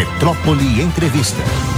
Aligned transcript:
Metrópole 0.00 0.80
Entrevista. 0.80 1.69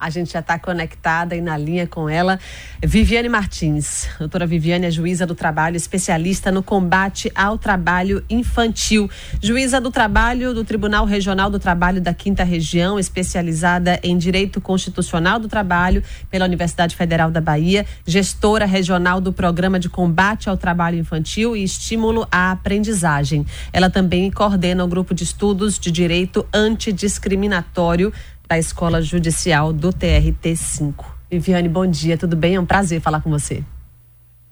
A 0.00 0.10
gente 0.10 0.32
já 0.32 0.38
está 0.38 0.56
conectada 0.56 1.34
e 1.34 1.40
na 1.40 1.56
linha 1.56 1.84
com 1.84 2.08
ela. 2.08 2.38
Viviane 2.80 3.28
Martins. 3.28 4.08
Doutora 4.16 4.46
Viviane 4.46 4.86
é 4.86 4.90
juíza 4.92 5.26
do 5.26 5.34
trabalho, 5.34 5.76
especialista 5.76 6.52
no 6.52 6.62
combate 6.62 7.32
ao 7.34 7.58
trabalho 7.58 8.24
infantil. 8.30 9.10
Juíza 9.42 9.80
do 9.80 9.90
trabalho 9.90 10.54
do 10.54 10.62
Tribunal 10.62 11.04
Regional 11.04 11.50
do 11.50 11.58
Trabalho 11.58 12.00
da 12.00 12.14
Quinta 12.14 12.44
Região, 12.44 12.96
especializada 12.96 13.98
em 14.00 14.16
Direito 14.16 14.60
Constitucional 14.60 15.40
do 15.40 15.48
Trabalho 15.48 16.00
pela 16.30 16.44
Universidade 16.44 16.94
Federal 16.94 17.32
da 17.32 17.40
Bahia, 17.40 17.84
gestora 18.06 18.66
regional 18.66 19.20
do 19.20 19.32
Programa 19.32 19.80
de 19.80 19.88
Combate 19.88 20.48
ao 20.48 20.56
Trabalho 20.56 20.96
Infantil 20.96 21.56
e 21.56 21.64
Estímulo 21.64 22.24
à 22.30 22.52
Aprendizagem. 22.52 23.44
Ela 23.72 23.90
também 23.90 24.30
coordena 24.30 24.84
o 24.84 24.88
grupo 24.88 25.12
de 25.12 25.24
estudos 25.24 25.76
de 25.76 25.90
direito 25.90 26.46
antidiscriminatório 26.54 28.12
da 28.48 28.58
Escola 28.58 29.02
Judicial 29.02 29.72
do 29.72 29.92
TRT5. 29.92 31.04
Viviane, 31.30 31.68
bom 31.68 31.86
dia, 31.86 32.16
tudo 32.16 32.34
bem? 32.34 32.54
É 32.54 32.60
um 32.60 32.64
prazer 32.64 33.00
falar 33.00 33.20
com 33.20 33.28
você. 33.28 33.62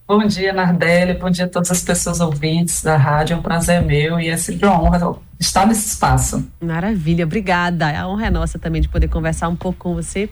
Bom 0.06 0.24
dia, 0.26 0.52
Nardelli, 0.52 1.14
bom 1.14 1.30
dia 1.30 1.46
a 1.46 1.48
todas 1.48 1.70
as 1.70 1.82
pessoas 1.82 2.20
ouvintes 2.20 2.82
da 2.82 2.96
rádio, 2.96 3.34
é 3.34 3.36
um 3.38 3.42
prazer 3.42 3.82
meu 3.82 4.20
e 4.20 4.28
é 4.28 4.36
sempre 4.36 4.66
uma 4.66 4.80
honra 4.80 5.16
estar 5.38 5.66
nesse 5.66 5.86
espaço. 5.86 6.46
Maravilha, 6.60 7.24
obrigada. 7.24 7.88
A 7.98 8.08
honra 8.08 8.26
é 8.26 8.30
nossa 8.30 8.58
também 8.58 8.80
de 8.80 8.88
poder 8.88 9.08
conversar 9.08 9.48
um 9.48 9.56
pouco 9.56 9.78
com 9.78 9.94
você. 9.94 10.30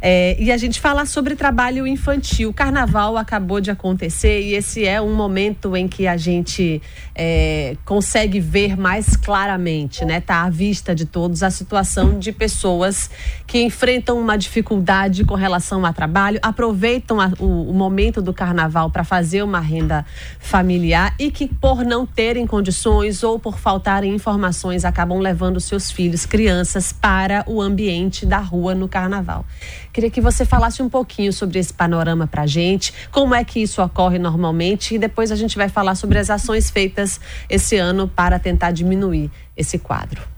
É, 0.00 0.36
e 0.40 0.50
a 0.50 0.56
gente 0.56 0.80
falar 0.80 1.06
sobre 1.06 1.36
trabalho 1.36 1.86
infantil. 1.86 2.48
O 2.48 2.52
carnaval 2.52 3.16
acabou 3.18 3.60
de 3.60 3.70
acontecer 3.70 4.40
e 4.40 4.54
esse 4.54 4.86
é 4.86 5.00
um 5.00 5.14
momento 5.14 5.76
em 5.76 5.86
que 5.86 6.06
a 6.06 6.16
gente 6.16 6.80
é, 7.14 7.76
consegue 7.84 8.40
ver 8.40 8.76
mais 8.76 9.16
claramente, 9.16 10.04
né? 10.04 10.20
Tá 10.20 10.44
à 10.44 10.50
vista 10.50 10.94
de 10.94 11.04
todos 11.04 11.42
a 11.42 11.50
situação 11.50 12.18
de 12.18 12.32
pessoas 12.32 13.10
que 13.46 13.60
enfrentam 13.60 14.18
uma 14.18 14.38
dificuldade 14.38 15.24
com 15.24 15.34
relação 15.34 15.84
ao 15.84 15.92
trabalho, 15.92 16.38
aproveitam 16.42 17.20
a, 17.20 17.30
o, 17.38 17.70
o 17.70 17.74
momento 17.74 18.22
do 18.22 18.32
carnaval 18.32 18.90
para 18.90 19.04
fazer 19.04 19.42
uma 19.42 19.60
renda 19.60 20.06
familiar 20.38 21.14
e 21.18 21.30
que 21.30 21.46
por 21.46 21.84
não 21.84 22.06
terem 22.06 22.46
condições 22.46 23.22
ou 23.22 23.38
por 23.38 23.58
faltarem 23.58 24.14
informações 24.14 24.37
informações 24.38 24.84
acabam 24.84 25.18
levando 25.18 25.58
seus 25.58 25.90
filhos, 25.90 26.24
crianças, 26.24 26.92
para 26.92 27.42
o 27.48 27.60
ambiente 27.60 28.24
da 28.24 28.38
rua 28.38 28.72
no 28.72 28.88
carnaval. 28.88 29.44
Queria 29.92 30.10
que 30.10 30.20
você 30.20 30.44
falasse 30.44 30.80
um 30.80 30.88
pouquinho 30.88 31.32
sobre 31.32 31.58
esse 31.58 31.74
panorama 31.74 32.28
para 32.28 32.42
a 32.42 32.46
gente, 32.46 32.94
como 33.10 33.34
é 33.34 33.42
que 33.42 33.60
isso 33.60 33.82
ocorre 33.82 34.18
normalmente 34.18 34.94
e 34.94 34.98
depois 34.98 35.32
a 35.32 35.36
gente 35.36 35.56
vai 35.56 35.68
falar 35.68 35.96
sobre 35.96 36.18
as 36.18 36.30
ações 36.30 36.70
feitas 36.70 37.20
esse 37.50 37.76
ano 37.76 38.06
para 38.06 38.38
tentar 38.38 38.70
diminuir 38.70 39.28
esse 39.56 39.76
quadro. 39.76 40.37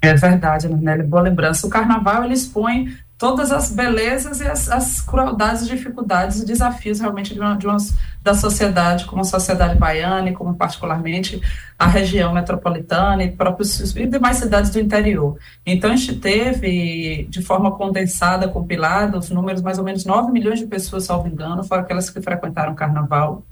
É 0.00 0.14
verdade, 0.14 0.68
Nelly, 0.68 1.02
boa 1.02 1.22
lembrança. 1.22 1.66
O 1.66 1.70
carnaval 1.70 2.24
ele 2.24 2.34
expõe 2.34 2.96
todas 3.18 3.50
as 3.50 3.70
belezas 3.70 4.40
e 4.40 4.46
as, 4.46 4.70
as 4.70 5.00
crueldades, 5.00 5.66
dificuldades 5.66 6.40
e 6.40 6.46
desafios 6.46 7.00
realmente 7.00 7.32
de 7.32 7.40
uma, 7.40 7.56
de 7.56 7.66
uma, 7.66 7.78
da 8.22 8.34
sociedade, 8.34 9.06
como 9.06 9.22
a 9.22 9.24
sociedade 9.24 9.78
baiana 9.78 10.28
e 10.28 10.34
como 10.34 10.54
particularmente 10.54 11.40
a 11.78 11.86
região 11.86 12.32
metropolitana 12.34 13.24
e 13.24 13.32
próprios 13.32 13.96
e 13.96 14.06
demais 14.06 14.36
cidades 14.36 14.70
do 14.70 14.78
interior. 14.78 15.38
Então 15.64 15.92
a 15.92 15.96
gente 15.96 16.16
teve 16.16 17.26
de 17.30 17.42
forma 17.42 17.72
condensada, 17.72 18.48
compilada, 18.48 19.18
os 19.18 19.30
números 19.30 19.62
mais 19.62 19.78
ou 19.78 19.84
menos 19.84 20.04
9 20.04 20.30
milhões 20.30 20.58
de 20.58 20.66
pessoas, 20.66 21.04
salvo 21.04 21.28
engano, 21.28 21.64
fora 21.64 21.80
aquelas 21.80 22.10
que 22.10 22.20
frequentaram 22.20 22.72
o 22.72 22.76
carnaval. 22.76 23.42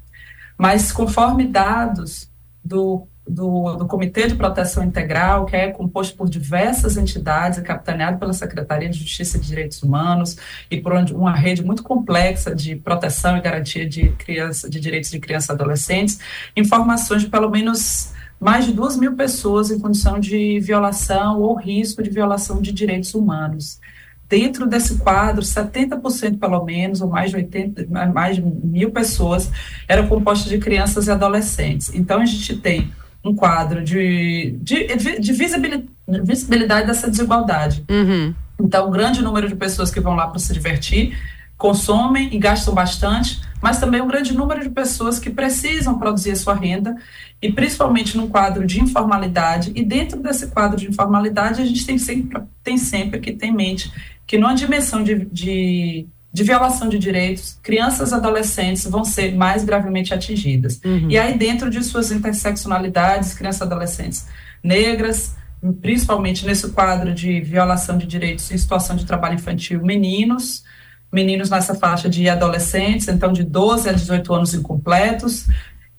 Mas 0.58 0.92
conforme 0.92 1.46
dados 1.46 2.30
do 2.62 3.06
do, 3.26 3.76
do 3.76 3.86
Comitê 3.86 4.26
de 4.26 4.34
Proteção 4.34 4.84
Integral, 4.84 5.46
que 5.46 5.56
é 5.56 5.70
composto 5.70 6.16
por 6.16 6.28
diversas 6.28 6.96
entidades, 6.96 7.58
capitaneado 7.60 8.18
pela 8.18 8.32
Secretaria 8.32 8.88
de 8.88 8.98
Justiça 8.98 9.38
e 9.38 9.40
Direitos 9.40 9.82
Humanos 9.82 10.36
e 10.70 10.80
por 10.80 10.92
uma 10.92 11.34
rede 11.34 11.64
muito 11.64 11.82
complexa 11.82 12.54
de 12.54 12.76
proteção 12.76 13.36
e 13.36 13.40
garantia 13.40 13.88
de, 13.88 14.10
criança, 14.10 14.68
de 14.68 14.78
direitos 14.78 15.10
de 15.10 15.18
crianças 15.18 15.48
e 15.48 15.52
adolescentes, 15.52 16.18
informações 16.54 17.22
de 17.22 17.28
pelo 17.28 17.50
menos 17.50 18.12
mais 18.38 18.66
de 18.66 18.72
duas 18.72 18.96
mil 18.96 19.16
pessoas 19.16 19.70
em 19.70 19.78
condição 19.78 20.20
de 20.20 20.60
violação 20.60 21.40
ou 21.40 21.56
risco 21.56 22.02
de 22.02 22.10
violação 22.10 22.60
de 22.60 22.72
direitos 22.72 23.14
humanos. 23.14 23.80
Dentro 24.28 24.66
desse 24.66 24.98
quadro, 24.98 25.42
70% 25.42 26.38
pelo 26.38 26.64
menos, 26.64 27.00
ou 27.00 27.08
mais 27.08 27.30
de 27.30 27.36
80, 27.36 27.86
mais 28.12 28.36
de 28.36 28.42
mil 28.42 28.90
pessoas, 28.90 29.50
eram 29.86 30.08
compostas 30.08 30.50
de 30.50 30.58
crianças 30.58 31.06
e 31.06 31.10
adolescentes. 31.10 31.94
Então, 31.94 32.20
a 32.20 32.26
gente 32.26 32.56
tem 32.56 32.90
um 33.24 33.34
quadro 33.34 33.82
de, 33.82 34.56
de, 34.60 35.18
de 35.18 35.32
visibilidade, 35.32 36.86
dessa 36.86 37.10
desigualdade. 37.10 37.84
Uhum. 37.90 38.34
Então, 38.60 38.88
um 38.88 38.90
grande 38.90 39.22
número 39.22 39.48
de 39.48 39.56
pessoas 39.56 39.90
que 39.90 40.00
vão 40.00 40.14
lá 40.14 40.26
para 40.26 40.38
se 40.38 40.52
divertir 40.52 41.16
consomem 41.56 42.28
e 42.34 42.38
gastam 42.38 42.74
bastante, 42.74 43.40
mas 43.62 43.78
também 43.78 44.00
um 44.00 44.08
grande 44.08 44.34
número 44.34 44.60
de 44.60 44.68
pessoas 44.68 45.18
que 45.18 45.30
precisam 45.30 45.98
produzir 45.98 46.32
a 46.32 46.36
sua 46.36 46.54
renda, 46.54 46.96
e 47.40 47.50
principalmente 47.50 48.16
num 48.16 48.28
quadro 48.28 48.66
de 48.66 48.80
informalidade. 48.80 49.72
E 49.74 49.84
dentro 49.84 50.20
desse 50.20 50.48
quadro 50.48 50.76
de 50.76 50.88
informalidade, 50.88 51.62
a 51.62 51.64
gente 51.64 51.86
tem 51.86 51.96
sempre, 51.96 52.42
tem 52.62 52.76
sempre 52.76 53.20
que 53.20 53.32
ter 53.32 53.46
em 53.46 53.52
mente 53.52 53.90
que 54.26 54.38
numa 54.38 54.54
dimensão 54.54 55.02
de, 55.02 55.26
de 55.26 56.06
de 56.34 56.42
violação 56.42 56.88
de 56.88 56.98
direitos, 56.98 57.60
crianças 57.62 58.10
e 58.10 58.14
adolescentes 58.14 58.84
vão 58.86 59.04
ser 59.04 59.36
mais 59.36 59.62
gravemente 59.62 60.12
atingidas. 60.12 60.80
Uhum. 60.84 61.08
E 61.08 61.16
aí, 61.16 61.38
dentro 61.38 61.70
de 61.70 61.80
suas 61.84 62.10
interseccionalidades, 62.10 63.34
crianças 63.34 63.60
e 63.60 63.62
adolescentes 63.62 64.26
negras, 64.60 65.36
principalmente 65.80 66.44
nesse 66.44 66.68
quadro 66.70 67.14
de 67.14 67.40
violação 67.40 67.96
de 67.96 68.04
direitos 68.04 68.50
em 68.50 68.58
situação 68.58 68.96
de 68.96 69.06
trabalho 69.06 69.36
infantil, 69.36 69.80
meninos, 69.84 70.64
meninos 71.12 71.50
nessa 71.50 71.72
faixa 71.72 72.08
de 72.08 72.28
adolescentes, 72.28 73.06
então 73.06 73.32
de 73.32 73.44
12 73.44 73.88
a 73.88 73.92
18 73.92 74.34
anos 74.34 74.54
incompletos, 74.54 75.46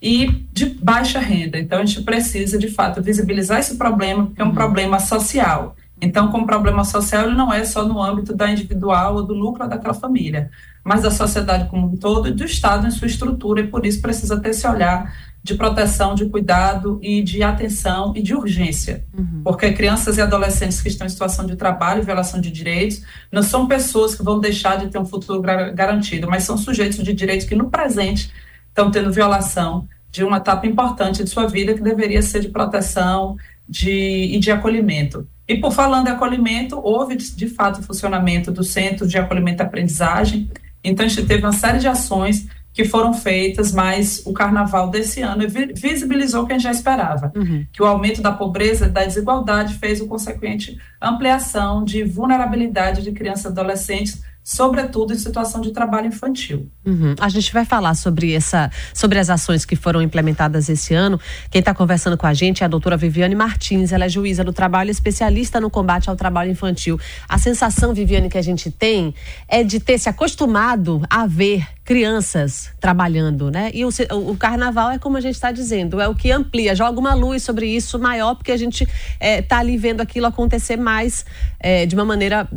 e 0.02 0.46
de 0.52 0.66
baixa 0.66 1.18
renda. 1.18 1.58
Então, 1.58 1.80
a 1.80 1.86
gente 1.86 2.04
precisa, 2.04 2.58
de 2.58 2.68
fato, 2.68 3.02
visibilizar 3.02 3.60
esse 3.60 3.78
problema, 3.78 4.26
porque 4.26 4.42
é 4.42 4.44
um 4.44 4.50
uhum. 4.50 4.54
problema 4.54 5.00
social. 5.00 5.78
Então, 6.06 6.30
como 6.30 6.46
problema 6.46 6.84
social, 6.84 7.26
ele 7.26 7.36
não 7.36 7.52
é 7.52 7.66
só 7.66 7.84
no 7.86 8.02
âmbito 8.02 8.36
da 8.36 8.50
individual 8.52 9.16
ou 9.16 9.24
do 9.24 9.34
núcleo 9.34 9.68
daquela 9.68 9.94
família, 9.94 10.52
mas 10.84 11.02
da 11.02 11.10
sociedade 11.10 11.68
como 11.68 11.88
um 11.88 11.98
todo 11.98 12.28
e 12.28 12.32
do 12.32 12.46
Estado 12.46 12.86
em 12.86 12.92
sua 12.92 13.08
estrutura, 13.08 13.62
e 13.62 13.68
por 13.68 13.86
isso 13.86 14.02
precisa 14.02 14.40
ter 14.40 14.50
esse 14.50 14.68
olhar 14.68 15.12
de 15.46 15.54
proteção, 15.56 16.16
de 16.16 16.26
cuidado 16.26 17.00
e 17.04 17.22
de 17.22 17.44
atenção 17.44 18.14
e 18.16 18.22
de 18.22 18.34
urgência. 18.34 19.04
Uhum. 19.16 19.42
Porque 19.44 19.72
crianças 19.74 20.18
e 20.18 20.22
adolescentes 20.22 20.82
que 20.82 20.88
estão 20.88 21.06
em 21.06 21.10
situação 21.10 21.46
de 21.46 21.56
trabalho 21.56 22.02
e 22.02 22.06
violação 22.06 22.42
de 22.42 22.50
direitos 22.50 23.04
não 23.32 23.44
são 23.44 23.68
pessoas 23.68 24.16
que 24.16 24.24
vão 24.24 24.40
deixar 24.40 24.78
de 24.78 24.88
ter 24.88 24.98
um 24.98 25.06
futuro 25.06 25.42
garantido, 25.42 26.28
mas 26.28 26.44
são 26.44 26.58
sujeitos 26.58 27.04
de 27.04 27.14
direitos 27.14 27.46
que 27.46 27.56
no 27.56 27.70
presente 27.70 28.32
estão 28.70 28.90
tendo 28.90 29.12
violação 29.12 29.88
de 30.12 30.24
uma 30.24 30.38
etapa 30.38 30.66
importante 30.66 31.24
de 31.24 31.30
sua 31.30 31.46
vida 31.46 31.74
que 31.74 31.82
deveria 31.82 32.22
ser 32.22 32.40
de 32.40 32.50
proteção 32.50 33.38
de, 33.68 33.92
e 33.92 34.40
de 34.40 34.52
acolhimento. 34.52 35.28
E 35.48 35.58
por 35.58 35.72
falando 35.72 36.08
em 36.08 36.12
acolhimento, 36.12 36.80
houve 36.82 37.16
de 37.16 37.48
fato 37.48 37.80
o 37.80 37.84
funcionamento 37.84 38.52
do 38.52 38.64
Centro 38.64 39.08
de 39.08 39.18
Acolhimento 39.18 39.62
e 39.62 39.66
Aprendizagem. 39.66 40.50
Então, 40.84 41.06
a 41.06 41.10
gente 41.10 41.26
teve 41.26 41.44
uma 41.44 41.52
série 41.52 41.80
de 41.80 41.88
ações 41.88 42.48
que 42.76 42.84
foram 42.84 43.14
feitas, 43.14 43.72
mas 43.72 44.22
o 44.26 44.34
carnaval 44.34 44.90
desse 44.90 45.22
ano 45.22 45.44
visibilizou 45.74 46.44
o 46.44 46.46
que 46.46 46.52
a 46.52 46.56
gente 46.58 46.66
já 46.66 46.72
esperava, 46.72 47.32
uhum. 47.34 47.66
que 47.72 47.82
o 47.82 47.86
aumento 47.86 48.22
da 48.22 48.34
pobreza 48.34 48.88
e 48.88 48.90
da 48.90 49.06
desigualdade 49.06 49.76
fez 49.76 50.02
o 50.02 50.08
consequente 50.08 50.78
ampliação 51.02 51.86
de 51.86 52.04
vulnerabilidade 52.04 53.02
de 53.02 53.14
crianças 53.14 53.46
e 53.46 53.48
adolescentes 53.48 54.22
sobretudo 54.46 55.12
em 55.12 55.18
situação 55.18 55.60
de 55.60 55.72
trabalho 55.72 56.06
infantil. 56.06 56.70
Uhum. 56.86 57.16
A 57.20 57.30
gente 57.30 57.52
vai 57.52 57.66
falar 57.66 57.96
sobre 57.96 58.32
essa, 58.32 58.70
sobre 58.94 59.18
as 59.18 59.28
ações 59.28 59.66
que 59.66 59.76
foram 59.76 60.04
implementadas 60.04 60.70
esse 60.70 60.94
ano. 60.94 61.20
Quem 61.50 61.62
está 61.62 61.74
conversando 61.74 62.16
com 62.16 62.28
a 62.28 62.34
gente 62.34 62.62
é 62.62 62.66
a 62.66 62.70
doutora 62.70 62.96
Viviane 62.96 63.34
Martins, 63.34 63.92
ela 63.92 64.06
é 64.06 64.10
juíza 64.10 64.44
do 64.44 64.54
trabalho, 64.54 64.92
especialista 64.92 65.60
no 65.60 65.72
combate 65.72 66.12
ao 66.12 66.16
trabalho 66.16 66.52
infantil. 66.52 67.00
A 67.28 67.40
sensação, 67.40 67.92
Viviane, 67.92 68.30
que 68.30 68.38
a 68.38 68.42
gente 68.44 68.70
tem 68.70 69.16
é 69.48 69.64
de 69.64 69.80
ter 69.80 69.98
se 69.98 70.10
acostumado 70.10 71.02
a 71.10 71.26
ver 71.26 71.68
crianças 71.84 72.70
trabalhando, 72.80 73.50
né? 73.50 73.72
E 73.74 73.84
o, 73.84 73.90
o 74.30 74.38
carnaval 74.38 74.92
é 74.92 75.00
como 75.00 75.18
a 75.18 75.22
gente 75.22 75.36
está 75.36 75.52
dizendo, 75.52 76.00
é 76.00 76.08
o 76.08 76.14
que 76.14 76.32
amplia, 76.32 76.76
joga 76.76 77.00
uma 77.00 77.16
luz 77.16 77.42
sobre 77.42 77.68
isso 77.68 77.98
maior, 77.98 78.36
porque 78.36 78.52
a 78.52 78.58
gente 78.58 78.84
está 78.84 78.96
é, 79.20 79.42
tá 79.42 79.58
ali 79.58 79.76
vendo 79.76 80.02
aquilo 80.02 80.28
acontecer 80.28 80.78
mais 80.78 81.26
é, 81.60 81.88
de 81.88 81.96
uma 81.96 82.06
maneira 82.06 82.48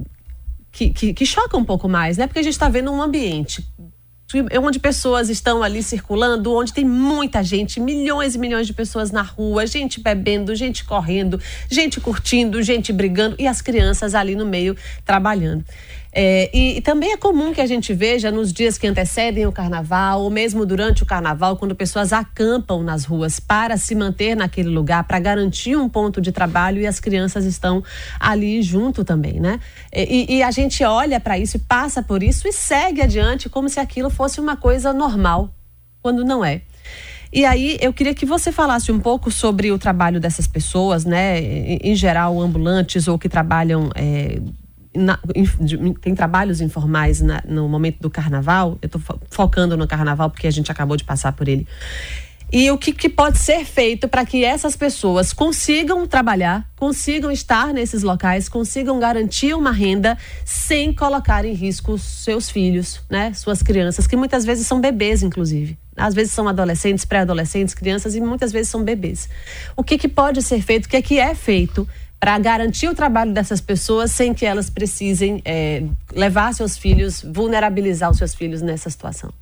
que, 0.70 0.90
que, 0.90 1.14
que 1.14 1.26
choca 1.26 1.56
um 1.56 1.64
pouco 1.64 1.88
mais, 1.88 2.16
né? 2.16 2.26
Porque 2.26 2.38
a 2.38 2.42
gente 2.42 2.52
está 2.52 2.68
vendo 2.68 2.90
um 2.92 3.02
ambiente 3.02 3.66
onde 4.62 4.78
pessoas 4.78 5.30
estão 5.30 5.62
ali 5.62 5.82
circulando, 5.82 6.54
onde 6.54 6.72
tem 6.72 6.84
muita 6.84 7.42
gente, 7.42 7.80
milhões 7.80 8.34
e 8.34 8.38
milhões 8.38 8.66
de 8.66 8.74
pessoas 8.74 9.10
na 9.10 9.22
rua, 9.22 9.66
gente 9.66 10.00
bebendo, 10.00 10.54
gente 10.54 10.84
correndo, 10.84 11.40
gente 11.70 11.98
curtindo, 11.98 12.62
gente 12.62 12.92
brigando 12.92 13.36
e 13.38 13.46
as 13.46 13.62
crianças 13.62 14.14
ali 14.14 14.34
no 14.34 14.44
meio 14.44 14.76
trabalhando. 15.04 15.64
É, 16.20 16.50
e, 16.52 16.78
e, 16.78 16.80
também 16.80 17.12
é 17.12 17.16
comum 17.16 17.52
que 17.52 17.60
a 17.60 17.66
gente 17.66 17.94
veja 17.94 18.32
nos 18.32 18.52
dias 18.52 18.76
que 18.76 18.88
antecedem 18.88 19.46
o 19.46 19.52
carnaval, 19.52 20.22
ou 20.22 20.30
mesmo 20.30 20.66
durante 20.66 21.04
o 21.04 21.06
carnaval, 21.06 21.56
quando 21.56 21.76
pessoas 21.76 22.12
acampam 22.12 22.82
nas 22.82 23.04
ruas 23.04 23.38
para 23.38 23.76
se 23.76 23.94
manter 23.94 24.34
naquele 24.34 24.68
lugar, 24.68 25.04
para 25.04 25.20
garantir 25.20 25.76
um 25.76 25.88
ponto 25.88 26.20
de 26.20 26.32
trabalho 26.32 26.80
e 26.80 26.88
as 26.88 26.98
crianças 26.98 27.44
estão 27.44 27.84
ali 28.18 28.60
junto 28.62 29.04
também, 29.04 29.38
né? 29.38 29.60
E, 29.94 30.38
e 30.38 30.42
a 30.42 30.50
gente 30.50 30.82
olha 30.82 31.20
para 31.20 31.38
isso 31.38 31.56
e 31.56 31.60
passa 31.60 32.02
por 32.02 32.20
isso 32.20 32.48
e 32.48 32.52
segue 32.52 33.00
adiante 33.00 33.48
como 33.48 33.68
se 33.68 33.78
aquilo 33.78 34.10
fosse 34.10 34.40
uma 34.40 34.56
coisa 34.56 34.92
normal, 34.92 35.54
quando 36.02 36.24
não 36.24 36.44
é. 36.44 36.62
E 37.32 37.44
aí 37.44 37.78
eu 37.80 37.92
queria 37.92 38.12
que 38.12 38.26
você 38.26 38.50
falasse 38.50 38.90
um 38.90 38.98
pouco 38.98 39.30
sobre 39.30 39.70
o 39.70 39.78
trabalho 39.78 40.18
dessas 40.18 40.48
pessoas, 40.48 41.04
né? 41.04 41.40
Em, 41.40 41.94
geral, 41.94 42.40
ambulantes 42.40 43.06
ou 43.06 43.16
que 43.16 43.28
trabalham. 43.28 43.88
É, 43.94 44.40
na, 44.98 45.18
em, 45.34 45.94
tem 45.94 46.14
trabalhos 46.14 46.60
informais 46.60 47.20
na, 47.20 47.42
no 47.46 47.68
momento 47.68 48.00
do 48.00 48.10
carnaval. 48.10 48.76
Eu 48.82 48.86
estou 48.86 49.00
focando 49.30 49.76
no 49.76 49.86
carnaval 49.86 50.30
porque 50.30 50.46
a 50.46 50.50
gente 50.50 50.70
acabou 50.70 50.96
de 50.96 51.04
passar 51.04 51.32
por 51.32 51.48
ele. 51.48 51.66
E 52.50 52.70
o 52.70 52.78
que, 52.78 52.94
que 52.94 53.10
pode 53.10 53.36
ser 53.36 53.62
feito 53.66 54.08
para 54.08 54.24
que 54.24 54.42
essas 54.42 54.74
pessoas 54.74 55.34
consigam 55.34 56.06
trabalhar, 56.06 56.66
consigam 56.76 57.30
estar 57.30 57.74
nesses 57.74 58.02
locais, 58.02 58.48
consigam 58.48 58.98
garantir 58.98 59.52
uma 59.52 59.70
renda 59.70 60.16
sem 60.46 60.90
colocar 60.90 61.44
em 61.44 61.52
risco 61.52 61.98
seus 61.98 62.48
filhos, 62.48 63.02
né? 63.10 63.34
Suas 63.34 63.62
crianças, 63.62 64.06
que 64.06 64.16
muitas 64.16 64.46
vezes 64.46 64.66
são 64.66 64.80
bebês, 64.80 65.22
inclusive. 65.22 65.78
Às 65.94 66.14
vezes 66.14 66.32
são 66.32 66.48
adolescentes, 66.48 67.04
pré-adolescentes, 67.04 67.74
crianças 67.74 68.14
e 68.14 68.20
muitas 68.20 68.50
vezes 68.50 68.70
são 68.70 68.82
bebês. 68.82 69.28
O 69.76 69.84
que, 69.84 69.98
que 69.98 70.08
pode 70.08 70.40
ser 70.42 70.62
feito, 70.62 70.86
o 70.86 70.88
que 70.88 70.96
é 70.96 71.02
que 71.02 71.18
é 71.18 71.34
feito 71.34 71.86
para 72.20 72.38
garantir 72.38 72.88
o 72.88 72.94
trabalho 72.94 73.32
dessas 73.32 73.60
pessoas 73.60 74.10
sem 74.10 74.34
que 74.34 74.44
elas 74.44 74.68
precisem 74.68 75.40
é, 75.44 75.84
levar 76.12 76.52
seus 76.52 76.76
filhos, 76.76 77.22
vulnerabilizar 77.22 78.10
os 78.10 78.18
seus 78.18 78.34
filhos 78.34 78.60
nessa 78.60 78.90
situação? 78.90 79.32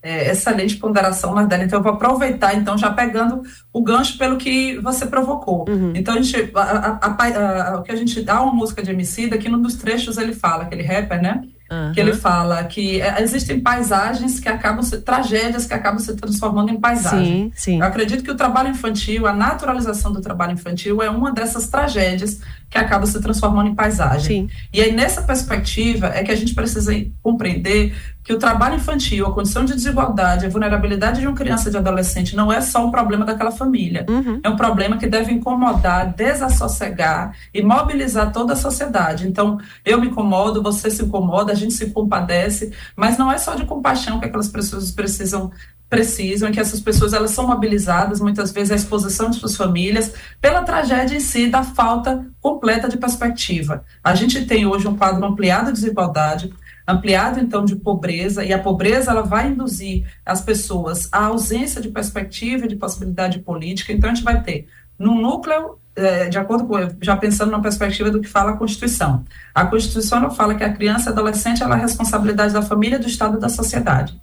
É, 0.00 0.30
excelente 0.30 0.76
ponderação, 0.76 1.34
Mardela. 1.34 1.64
Então, 1.64 1.80
eu 1.80 1.82
vou 1.82 1.92
aproveitar, 1.92 2.54
então, 2.54 2.78
já 2.78 2.90
pegando 2.90 3.42
o 3.72 3.82
gancho 3.82 4.16
pelo 4.16 4.36
que 4.36 4.78
você 4.78 5.06
provocou. 5.06 5.68
Uhum. 5.68 5.92
Então, 5.94 6.14
a 6.14 6.20
gente, 6.20 6.50
a, 6.54 6.98
a, 7.02 7.72
a, 7.72 7.78
o 7.78 7.82
que 7.82 7.90
a 7.90 7.96
gente 7.96 8.22
dá 8.22 8.40
uma 8.40 8.52
música 8.52 8.82
de 8.82 8.92
Emicida, 8.92 9.36
que 9.36 9.48
num 9.48 9.60
dos 9.60 9.74
trechos 9.74 10.16
ele 10.16 10.32
fala, 10.32 10.64
aquele 10.64 10.82
rapper, 10.82 11.20
né? 11.20 11.42
Uhum. 11.70 11.92
Que 11.92 12.00
ele 12.00 12.14
fala 12.14 12.64
que 12.64 13.00
é, 13.00 13.22
existem 13.22 13.60
paisagens 13.60 14.40
que 14.40 14.48
acabam 14.48 14.82
se, 14.82 14.98
tragédias 15.02 15.66
que 15.66 15.74
acabam 15.74 15.98
se 15.98 16.14
transformando 16.16 16.70
em 16.70 16.80
paisagem. 16.80 17.50
Sim, 17.50 17.52
sim. 17.54 17.78
Eu 17.80 17.84
acredito 17.84 18.24
que 18.24 18.30
o 18.30 18.34
trabalho 18.34 18.70
infantil, 18.70 19.26
a 19.26 19.32
naturalização 19.34 20.12
do 20.12 20.20
trabalho 20.20 20.52
infantil 20.52 21.02
é 21.02 21.10
uma 21.10 21.30
dessas 21.30 21.68
tragédias 21.68 22.40
que 22.70 22.76
acaba 22.76 23.06
se 23.06 23.20
transformando 23.20 23.68
em 23.68 23.74
paisagem. 23.74 24.48
Sim. 24.48 24.56
E 24.72 24.80
aí, 24.80 24.92
nessa 24.92 25.22
perspectiva, 25.22 26.08
é 26.08 26.22
que 26.22 26.30
a 26.30 26.34
gente 26.34 26.54
precisa 26.54 26.92
compreender 27.22 27.94
que 28.22 28.32
o 28.34 28.38
trabalho 28.38 28.74
infantil, 28.76 29.26
a 29.26 29.32
condição 29.32 29.64
de 29.64 29.72
desigualdade, 29.72 30.44
a 30.44 30.50
vulnerabilidade 30.50 31.20
de 31.20 31.26
uma 31.26 31.34
criança 31.34 31.68
e 31.68 31.70
de 31.70 31.78
adolescente 31.78 32.36
não 32.36 32.52
é 32.52 32.60
só 32.60 32.84
um 32.84 32.90
problema 32.90 33.24
daquela 33.24 33.50
família. 33.50 34.04
Uhum. 34.06 34.40
É 34.42 34.50
um 34.50 34.56
problema 34.56 34.98
que 34.98 35.06
deve 35.06 35.32
incomodar, 35.32 36.12
desassossegar 36.14 37.34
e 37.54 37.62
mobilizar 37.62 38.30
toda 38.30 38.52
a 38.52 38.56
sociedade. 38.56 39.26
Então, 39.26 39.58
eu 39.82 39.98
me 39.98 40.08
incomodo, 40.08 40.62
você 40.62 40.90
se 40.90 41.02
incomoda, 41.02 41.52
a 41.52 41.56
gente 41.56 41.72
se 41.72 41.86
compadece, 41.86 42.70
mas 42.94 43.16
não 43.16 43.32
é 43.32 43.38
só 43.38 43.54
de 43.54 43.64
compaixão 43.64 44.20
que 44.20 44.26
aquelas 44.26 44.48
pessoas 44.48 44.90
precisam 44.90 45.50
precisam, 45.88 46.52
que 46.52 46.60
essas 46.60 46.80
pessoas 46.80 47.12
elas 47.12 47.30
são 47.30 47.46
mobilizadas 47.46 48.20
muitas 48.20 48.52
vezes 48.52 48.70
à 48.70 48.74
exposição 48.76 49.30
de 49.30 49.36
suas 49.36 49.56
famílias 49.56 50.12
pela 50.40 50.62
tragédia 50.62 51.16
em 51.16 51.20
si 51.20 51.46
da 51.46 51.62
falta 51.62 52.26
completa 52.48 52.88
de 52.88 52.96
perspectiva. 52.96 53.84
A 54.02 54.14
gente 54.14 54.46
tem 54.46 54.64
hoje 54.64 54.88
um 54.88 54.96
quadro 54.96 55.22
ampliado 55.24 55.66
de 55.66 55.72
desigualdade, 55.72 56.50
ampliado 56.86 57.38
então 57.38 57.62
de 57.62 57.76
pobreza, 57.76 58.42
e 58.42 58.54
a 58.54 58.58
pobreza 58.58 59.10
ela 59.10 59.20
vai 59.22 59.48
induzir 59.48 60.06
as 60.24 60.40
pessoas 60.40 61.08
à 61.12 61.26
ausência 61.26 61.78
de 61.80 61.90
perspectiva 61.90 62.64
e 62.64 62.68
de 62.68 62.76
possibilidade 62.76 63.40
política. 63.40 63.92
Então 63.92 64.10
a 64.10 64.14
gente 64.14 64.24
vai 64.24 64.42
ter 64.42 64.66
no 64.98 65.14
núcleo 65.14 65.78
é, 65.94 66.28
de 66.28 66.38
acordo 66.38 66.66
com, 66.66 66.74
já 67.02 67.14
pensando 67.16 67.50
na 67.50 67.60
perspectiva 67.60 68.10
do 68.10 68.20
que 68.20 68.28
fala 68.28 68.52
a 68.52 68.56
Constituição. 68.56 69.24
A 69.54 69.66
Constituição 69.66 70.18
não 70.18 70.30
fala 70.30 70.54
que 70.54 70.64
a 70.64 70.72
criança 70.72 71.10
e 71.10 71.12
adolescente 71.12 71.62
ela 71.62 71.76
é 71.76 71.80
responsabilidade 71.80 72.54
da 72.54 72.62
família, 72.62 72.98
do 72.98 73.06
Estado 73.06 73.36
e 73.36 73.40
da 73.40 73.50
sociedade. 73.50 74.18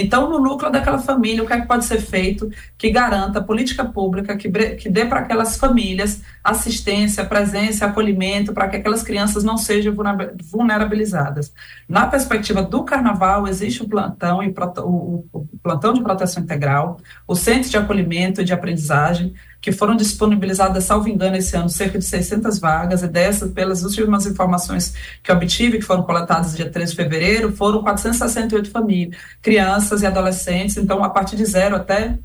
Então, 0.00 0.28
no 0.28 0.38
núcleo 0.38 0.70
daquela 0.70 0.98
família, 0.98 1.42
o 1.42 1.46
que, 1.46 1.52
é 1.52 1.60
que 1.60 1.66
pode 1.66 1.84
ser 1.84 2.00
feito 2.00 2.50
que 2.76 2.90
garanta 2.90 3.42
política 3.42 3.84
pública, 3.84 4.36
que, 4.36 4.48
que 4.50 4.88
dê 4.88 5.04
para 5.06 5.20
aquelas 5.20 5.56
famílias 5.56 6.22
assistência, 6.44 7.24
presença, 7.24 7.86
acolhimento, 7.86 8.52
para 8.52 8.68
que 8.68 8.76
aquelas 8.76 9.02
crianças 9.02 9.42
não 9.42 9.56
sejam 9.56 9.94
vulnerabilizadas. 10.44 11.52
Na 11.88 12.06
perspectiva 12.06 12.62
do 12.62 12.84
carnaval, 12.84 13.48
existe 13.48 13.82
o 13.82 13.88
plantão, 13.88 14.42
e 14.42 14.54
o, 14.78 15.24
o 15.32 15.48
plantão 15.62 15.92
de 15.92 16.02
proteção 16.02 16.42
integral, 16.42 17.00
o 17.26 17.34
centro 17.34 17.70
de 17.70 17.76
acolhimento 17.76 18.40
e 18.40 18.44
de 18.44 18.52
aprendizagem, 18.52 19.34
que 19.60 19.72
foram 19.72 19.96
disponibilizadas, 19.96 20.84
salvo 20.84 21.08
engano, 21.08 21.36
esse 21.36 21.56
ano, 21.56 21.68
cerca 21.68 21.98
de 21.98 22.04
600 22.04 22.58
vagas, 22.58 23.02
e 23.02 23.08
dessas, 23.08 23.50
pelas 23.50 23.82
últimas 23.82 24.26
informações 24.26 24.94
que 25.22 25.32
obtive, 25.32 25.78
que 25.78 25.84
foram 25.84 26.02
coletadas 26.02 26.56
dia 26.56 26.70
13 26.70 26.92
de 26.92 26.96
fevereiro, 26.96 27.52
foram 27.52 27.82
468 27.82 28.70
famílias, 28.70 29.20
crianças 29.42 30.02
e 30.02 30.06
adolescentes, 30.06 30.76
então, 30.76 31.02
a 31.02 31.10
partir 31.10 31.36
de 31.36 31.44
zero 31.44 31.76
até 31.76 32.16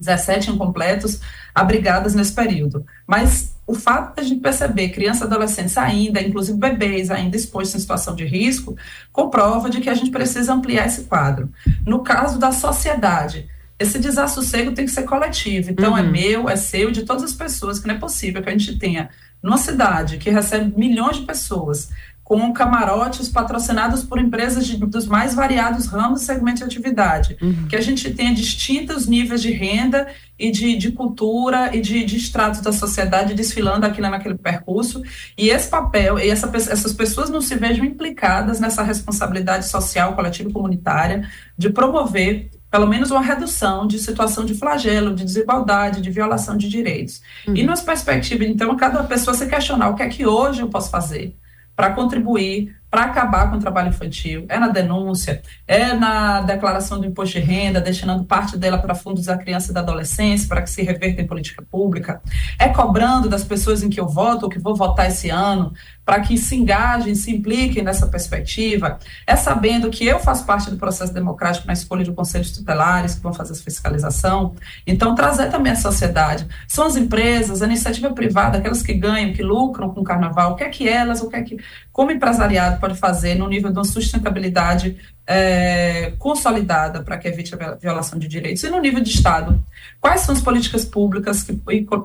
17 0.00 0.50
incompletos, 0.50 1.20
abrigadas 1.54 2.14
nesse 2.14 2.32
período. 2.32 2.84
Mas 3.06 3.54
o 3.66 3.74
fato 3.74 4.16
de 4.16 4.20
a 4.20 4.24
gente 4.24 4.40
perceber 4.40 4.90
crianças 4.90 5.22
e 5.22 5.24
adolescentes 5.24 5.78
ainda, 5.78 6.20
inclusive 6.20 6.58
bebês, 6.58 7.10
ainda 7.10 7.36
expostos 7.36 7.76
em 7.76 7.78
situação 7.78 8.14
de 8.14 8.24
risco, 8.24 8.76
comprova 9.12 9.70
de 9.70 9.80
que 9.80 9.88
a 9.88 9.94
gente 9.94 10.10
precisa 10.10 10.52
ampliar 10.52 10.86
esse 10.86 11.04
quadro. 11.04 11.50
No 11.86 12.00
caso 12.00 12.38
da 12.38 12.52
sociedade, 12.52 13.48
esse 13.84 13.98
desassossego 13.98 14.72
tem 14.72 14.84
que 14.84 14.90
ser 14.90 15.04
coletivo. 15.04 15.70
Então, 15.70 15.96
é 15.96 16.02
uhum. 16.02 16.08
é 16.08 16.10
meu, 16.10 16.48
é 16.48 16.56
seu, 16.56 16.90
de 16.90 17.04
todas 17.04 17.22
as 17.22 17.32
pessoas, 17.32 17.78
que 17.78 17.86
não 17.86 17.94
é 17.94 17.98
possível 17.98 18.42
que 18.42 18.48
a 18.48 18.52
gente 18.52 18.78
tenha 18.78 19.10
numa 19.42 19.58
cidade 19.58 20.18
que 20.18 20.30
recebe 20.30 20.76
milhões 20.76 21.18
de 21.18 21.26
pessoas, 21.26 21.90
com 22.24 22.50
camarotes 22.54 23.28
patrocinados 23.28 24.02
por 24.02 24.18
empresas 24.18 24.66
de, 24.66 24.78
dos 24.78 25.06
mais 25.06 25.34
variados 25.34 25.86
ramos 25.86 26.22
e 26.22 26.24
segmentos 26.24 26.60
de 26.60 26.64
atividade, 26.64 27.36
uhum. 27.40 27.68
que 27.68 27.76
a 27.76 27.80
gente 27.82 28.10
tenha 28.14 28.34
distintos 28.34 29.06
níveis 29.06 29.42
de 29.42 29.50
renda 29.50 30.08
e 30.38 30.50
de, 30.50 30.74
de 30.74 30.90
cultura 30.90 31.76
e 31.76 31.82
de, 31.82 32.02
de 32.02 32.16
estratos 32.16 32.62
da 32.62 32.72
sociedade 32.72 33.34
desfilando 33.34 33.84
aqui 33.84 34.00
naquele 34.00 34.36
percurso, 34.36 35.02
e 35.36 35.50
esse 35.50 35.68
papel, 35.68 36.18
e 36.18 36.30
essa, 36.30 36.50
essas 36.56 36.94
pessoas 36.94 37.28
não 37.28 37.42
se 37.42 37.54
vejam 37.56 37.84
implicadas 37.84 38.58
nessa 38.58 38.82
responsabilidade 38.82 39.68
social, 39.68 40.14
coletiva 40.14 40.48
e 40.48 40.52
comunitária 40.52 41.28
de 41.58 41.68
promover 41.68 42.50
pelo 42.74 42.88
menos 42.88 43.12
uma 43.12 43.20
redução 43.20 43.86
de 43.86 44.00
situação 44.00 44.44
de 44.44 44.52
flagelo, 44.52 45.14
de 45.14 45.22
desigualdade, 45.22 46.00
de 46.00 46.10
violação 46.10 46.56
de 46.56 46.68
direitos. 46.68 47.22
Uhum. 47.46 47.54
E 47.54 47.62
nas 47.62 47.80
perspectivas, 47.80 48.48
então, 48.48 48.76
cada 48.76 49.00
pessoa 49.04 49.32
se 49.32 49.46
questionar 49.46 49.90
o 49.90 49.94
que 49.94 50.02
é 50.02 50.08
que 50.08 50.26
hoje 50.26 50.60
eu 50.60 50.68
posso 50.68 50.90
fazer 50.90 51.36
para 51.76 51.90
contribuir 51.90 52.74
para 52.94 53.06
acabar 53.06 53.50
com 53.50 53.56
o 53.56 53.58
trabalho 53.58 53.88
infantil. 53.88 54.46
É 54.48 54.56
na 54.56 54.68
denúncia, 54.68 55.42
é 55.66 55.94
na 55.94 56.42
declaração 56.42 57.00
do 57.00 57.04
imposto 57.04 57.40
de 57.40 57.44
renda, 57.44 57.80
destinando 57.80 58.22
parte 58.22 58.56
dela 58.56 58.78
para 58.78 58.94
fundos 58.94 59.24
da 59.24 59.36
criança 59.36 59.72
e 59.72 59.74
da 59.74 59.80
adolescência, 59.80 60.46
para 60.46 60.62
que 60.62 60.70
se 60.70 60.80
reverta 60.80 61.20
em 61.20 61.26
política 61.26 61.60
pública. 61.68 62.22
É 62.56 62.68
cobrando 62.68 63.28
das 63.28 63.42
pessoas 63.42 63.82
em 63.82 63.90
que 63.90 63.98
eu 63.98 64.06
voto 64.06 64.44
ou 64.44 64.48
que 64.48 64.60
vou 64.60 64.76
votar 64.76 65.08
esse 65.08 65.28
ano, 65.28 65.72
para 66.04 66.20
que 66.20 66.36
se 66.36 66.54
engajem, 66.54 67.14
se 67.14 67.34
impliquem 67.34 67.82
nessa 67.82 68.06
perspectiva. 68.06 68.98
É 69.26 69.34
sabendo 69.34 69.90
que 69.90 70.06
eu 70.06 70.20
faço 70.20 70.44
parte 70.44 70.70
do 70.70 70.76
processo 70.76 71.12
democrático 71.12 71.66
na 71.66 71.72
escolha 71.72 72.04
de 72.04 72.12
conselhos 72.12 72.52
tutelares 72.52 73.14
que 73.14 73.22
vão 73.22 73.32
fazer 73.32 73.54
essa 73.54 73.62
fiscalização. 73.64 74.54
Então, 74.86 75.14
trazer 75.14 75.50
também 75.50 75.72
a 75.72 75.76
sociedade. 75.76 76.46
São 76.68 76.86
as 76.86 76.94
empresas, 76.94 77.62
a 77.62 77.66
iniciativa 77.66 78.12
privada, 78.12 78.58
aquelas 78.58 78.82
que 78.82 78.92
ganham, 78.92 79.32
que 79.32 79.42
lucram 79.42 79.90
com 79.90 80.02
o 80.02 80.04
carnaval, 80.04 80.52
o 80.52 80.56
que 80.56 80.62
é 80.64 80.68
que 80.68 80.88
elas, 80.88 81.22
o 81.22 81.28
que 81.28 81.36
é 81.36 81.42
que, 81.42 81.56
como 81.94 82.10
empresariado, 82.10 82.80
pode 82.80 82.98
fazer 82.98 83.36
no 83.36 83.48
nível 83.48 83.70
de 83.70 83.78
uma 83.78 83.84
sustentabilidade 83.84 84.96
é, 85.24 86.12
consolidada 86.18 87.04
para 87.04 87.16
que 87.16 87.28
evite 87.28 87.54
a 87.54 87.76
violação 87.76 88.18
de 88.18 88.26
direitos 88.26 88.64
e 88.64 88.68
no 88.68 88.80
nível 88.80 89.00
de 89.00 89.10
Estado. 89.10 89.62
Quais 90.00 90.22
são 90.22 90.34
as 90.34 90.40
políticas 90.40 90.84
públicas, 90.84 91.44
que, 91.44 91.56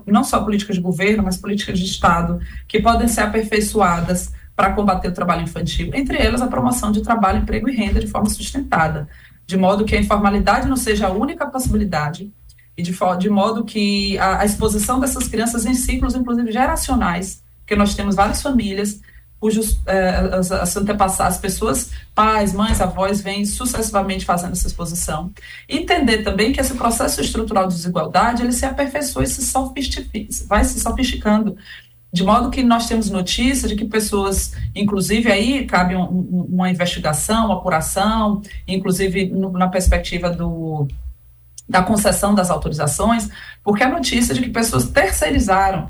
não 0.06 0.24
só 0.24 0.44
políticas 0.44 0.76
de 0.76 0.82
governo, 0.84 1.24
mas 1.24 1.38
políticas 1.38 1.80
de 1.80 1.86
Estado, 1.86 2.40
que 2.68 2.80
podem 2.80 3.08
ser 3.08 3.22
aperfeiçoadas 3.22 4.32
para 4.56 4.74
combater 4.74 5.08
o 5.08 5.12
trabalho 5.12 5.42
infantil? 5.42 5.90
Entre 5.92 6.20
elas, 6.20 6.44
a 6.44 6.48
promoção 6.48 6.92
de 6.92 7.02
trabalho, 7.02 7.40
emprego 7.40 7.68
e 7.68 7.76
renda 7.76 8.00
de 8.00 8.06
forma 8.06 8.30
sustentada, 8.30 9.10
de 9.48 9.58
modo 9.58 9.86
que 9.86 9.96
a 9.96 10.00
informalidade 10.00 10.70
não 10.70 10.78
seja 10.78 11.08
a 11.08 11.12
única 11.12 11.48
possibilidade 11.48 12.32
e 12.78 12.84
de, 12.84 12.96
de 13.20 13.30
modo 13.32 13.66
que 13.66 14.20
a, 14.20 14.42
a 14.42 14.46
exposição 14.46 15.00
dessas 15.00 15.28
crianças 15.28 15.66
em 15.66 15.74
ciclos, 15.74 16.14
inclusive 16.14 16.52
geracionais, 16.52 17.44
porque 17.62 17.76
nós 17.76 17.96
temos 17.96 18.14
várias 18.14 18.40
famílias 18.40 19.02
cujos 19.40 19.80
é, 19.86 20.10
as, 20.34 20.52
as 20.52 20.76
antepassadas, 20.76 21.36
as 21.36 21.42
pessoas, 21.42 21.92
pais, 22.14 22.54
mães, 22.54 22.82
avós, 22.82 23.22
vêm 23.22 23.46
sucessivamente 23.46 24.26
fazendo 24.26 24.52
essa 24.52 24.68
exposição. 24.68 25.32
Entender 25.68 26.24
também 26.24 26.52
que 26.52 26.60
esse 26.60 26.74
processo 26.74 27.22
estrutural 27.22 27.68
de 27.68 27.76
desigualdade, 27.76 28.44
ele 28.44 28.52
se 28.52 28.66
aperfeiçoa 28.66 29.24
e 29.24 29.28
se 29.28 29.46
sofistifica, 29.46 30.30
vai 30.48 30.64
se 30.66 30.80
sofisticando. 30.80 31.56
de 32.12 32.24
modo 32.24 32.50
que 32.50 32.64
nós 32.64 32.88
temos 32.88 33.10
notícia 33.10 33.68
de 33.68 33.76
que 33.76 33.86
pessoas, 33.86 34.54
inclusive 34.76 35.32
aí 35.32 35.66
cabe 35.66 35.96
um, 35.96 36.48
uma 36.50 36.70
investigação, 36.70 37.46
uma 37.46 37.56
apuração, 37.56 38.42
inclusive 38.68 39.28
no, 39.30 39.52
na 39.52 39.68
perspectiva 39.68 40.30
do, 40.30 40.88
da 41.68 41.84
concessão 41.84 42.34
das 42.34 42.50
autorizações, 42.50 43.30
porque 43.64 43.84
a 43.84 43.90
notícia 43.90 44.34
de 44.34 44.42
que 44.42 44.50
pessoas 44.50 44.90
terceirizaram 44.90 45.90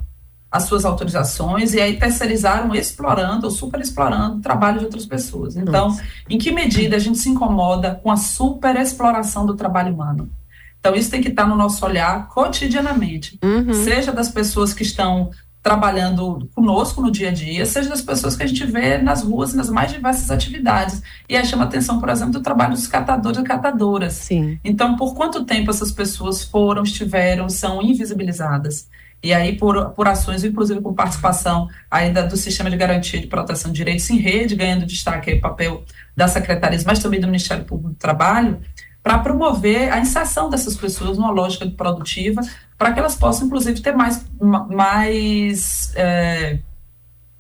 as 0.52 0.64
suas 0.64 0.84
autorizações 0.84 1.74
e 1.74 1.80
aí 1.80 1.98
terceirizaram 1.98 2.74
explorando 2.74 3.46
ou 3.46 3.52
superexplorando 3.52 4.38
o 4.38 4.42
trabalho 4.42 4.80
de 4.80 4.86
outras 4.86 5.06
pessoas. 5.06 5.56
Então, 5.56 5.90
Nossa. 5.90 6.04
em 6.30 6.38
que 6.38 6.52
medida 6.52 6.96
a 6.96 7.00
gente 7.00 7.20
se 7.20 7.30
incomoda 7.30 8.00
com 8.02 8.12
a 8.12 8.18
superexploração 8.18 9.46
do 9.46 9.56
trabalho 9.56 9.94
humano? 9.94 10.30
Então, 10.80 10.96
isso 10.96 11.12
tem 11.12 11.22
que 11.22 11.28
estar 11.28 11.46
no 11.46 11.56
nosso 11.56 11.86
olhar 11.86 12.30
cotidianamente, 12.30 13.38
uhum. 13.44 13.74
seja 13.74 14.12
das 14.12 14.30
pessoas 14.30 14.74
que 14.74 14.82
estão 14.82 15.30
trabalhando 15.62 16.50
conosco 16.56 17.02
no 17.02 17.12
dia 17.12 17.30
a 17.30 17.34
dia, 17.34 17.66
seja 17.66 17.90
das 17.90 18.02
pessoas 18.02 18.36
que 18.36 18.44
a 18.44 18.48
gente 18.48 18.66
vê 18.66 18.98
nas 18.98 19.24
ruas, 19.24 19.54
nas 19.54 19.70
mais 19.70 19.92
diversas 19.92 20.32
atividades. 20.32 21.02
E 21.28 21.36
aí 21.36 21.46
chama 21.46 21.66
atenção, 21.66 22.00
por 22.00 22.08
exemplo, 22.10 22.34
do 22.34 22.42
trabalho 22.42 22.72
dos 22.72 22.88
catadores 22.88 23.40
e 23.40 23.44
catadoras. 23.44 24.14
Sim. 24.14 24.58
Então, 24.64 24.96
por 24.96 25.14
quanto 25.14 25.44
tempo 25.44 25.70
essas 25.70 25.92
pessoas 25.92 26.44
foram, 26.44 26.84
estiveram, 26.84 27.50
são 27.50 27.82
invisibilizadas? 27.82 28.88
E 29.22 29.34
aí, 29.34 29.58
por, 29.58 29.90
por 29.92 30.08
ações, 30.08 30.44
inclusive 30.44 30.80
com 30.82 30.94
participação 30.94 31.68
ainda 31.92 32.24
do 32.24 32.38
Sistema 32.38 32.70
de 32.70 32.78
Garantia 32.78 33.20
de 33.20 33.28
Proteção 33.28 33.72
de 33.72 33.78
Direitos 33.78 34.10
em 34.10 34.18
Rede, 34.18 34.56
ganhando 34.56 34.86
destaque 34.86 35.30
aí 35.30 35.38
o 35.38 35.42
papel 35.42 35.84
das 36.16 36.32
secretarias, 36.32 36.86
mas 36.86 37.00
também 37.00 37.20
do 37.20 37.28
Ministério 37.28 37.66
Público 37.66 37.90
do 37.90 37.96
Trabalho, 37.96 38.62
para 39.04 39.20
promover 39.20 39.92
a 39.92 40.00
inserção 40.00 40.50
dessas 40.50 40.76
pessoas 40.76 41.18
numa 41.18 41.32
lógica 41.32 41.66
produtiva, 41.70 42.42
para 42.78 42.94
que 42.94 43.00
elas 43.00 43.16
possam, 43.16 43.48
inclusive, 43.48 43.82
ter 43.82 43.94
mais, 43.94 44.26
mais 44.70 45.94
é, 45.96 46.60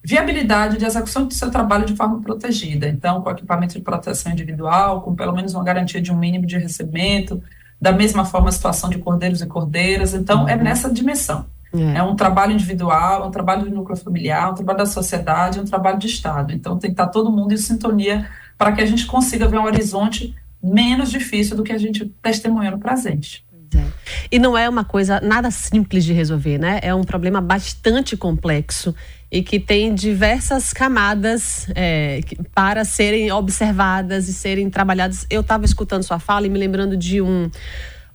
viabilidade 0.03 0.77
de 0.77 0.85
execução 0.85 1.25
do 1.25 1.33
seu 1.33 1.49
trabalho 1.49 1.85
de 1.85 1.95
forma 1.95 2.21
protegida. 2.21 2.87
Então, 2.87 3.21
com 3.21 3.29
equipamento 3.29 3.73
de 3.75 3.81
proteção 3.81 4.31
individual, 4.31 5.01
com 5.01 5.15
pelo 5.15 5.33
menos 5.33 5.53
uma 5.53 5.63
garantia 5.63 6.01
de 6.01 6.11
um 6.11 6.17
mínimo 6.17 6.45
de 6.45 6.57
recebimento, 6.57 7.41
da 7.81 7.91
mesma 7.91 8.25
forma 8.25 8.49
a 8.49 8.51
situação 8.51 8.89
de 8.89 8.97
cordeiros 8.97 9.41
e 9.41 9.45
cordeiras. 9.45 10.13
Então, 10.13 10.41
é 10.49 10.55
uhum. 10.55 10.61
é 10.61 10.63
nessa 10.63 10.91
dimensão. 10.91 11.45
É. 11.73 11.97
é. 11.97 12.03
um 12.03 12.15
trabalho 12.15 12.51
individual, 12.51 13.23
é 13.23 13.25
um 13.27 13.31
trabalho 13.31 13.63
de 13.63 13.69
núcleo 13.69 13.97
familiar, 13.97 14.47
é 14.47 14.51
um 14.51 14.55
trabalho 14.55 14.79
da 14.79 14.85
sociedade, 14.85 15.59
é 15.59 15.61
um 15.61 15.65
trabalho 15.65 15.99
de 15.99 16.07
Estado. 16.07 16.53
Então 16.53 16.77
tem 16.77 16.89
que 16.89 16.93
estar 16.93 17.07
todo 17.07 17.31
mundo 17.31 17.53
em 17.53 17.57
sintonia 17.57 18.27
para 18.57 18.71
que 18.71 18.81
a 18.81 18.85
gente 18.85 19.05
consiga 19.05 19.47
ver 19.47 19.57
um 19.57 19.65
horizonte 19.65 20.35
menos 20.61 21.09
difícil 21.09 21.55
do 21.55 21.63
que 21.63 21.71
a 21.71 21.77
gente 21.77 22.05
testemunhou 22.21 22.71
no 22.71 22.79
presente. 22.79 23.45
É. 23.75 23.85
E 24.31 24.39
não 24.39 24.57
é 24.57 24.67
uma 24.67 24.83
coisa 24.83 25.21
nada 25.21 25.51
simples 25.51 26.03
de 26.03 26.11
resolver, 26.11 26.57
né? 26.57 26.79
É 26.81 26.93
um 26.93 27.03
problema 27.03 27.39
bastante 27.39 28.17
complexo 28.17 28.95
e 29.31 29.43
que 29.43 29.59
tem 29.59 29.93
diversas 29.93 30.73
camadas 30.73 31.67
é, 31.75 32.21
para 32.53 32.83
serem 32.83 33.31
observadas 33.31 34.27
e 34.27 34.33
serem 34.33 34.69
trabalhadas. 34.69 35.25
Eu 35.29 35.41
estava 35.41 35.65
escutando 35.65 36.03
sua 36.03 36.19
fala 36.19 36.47
e 36.47 36.49
me 36.49 36.57
lembrando 36.57 36.97
de 36.97 37.21
um 37.21 37.49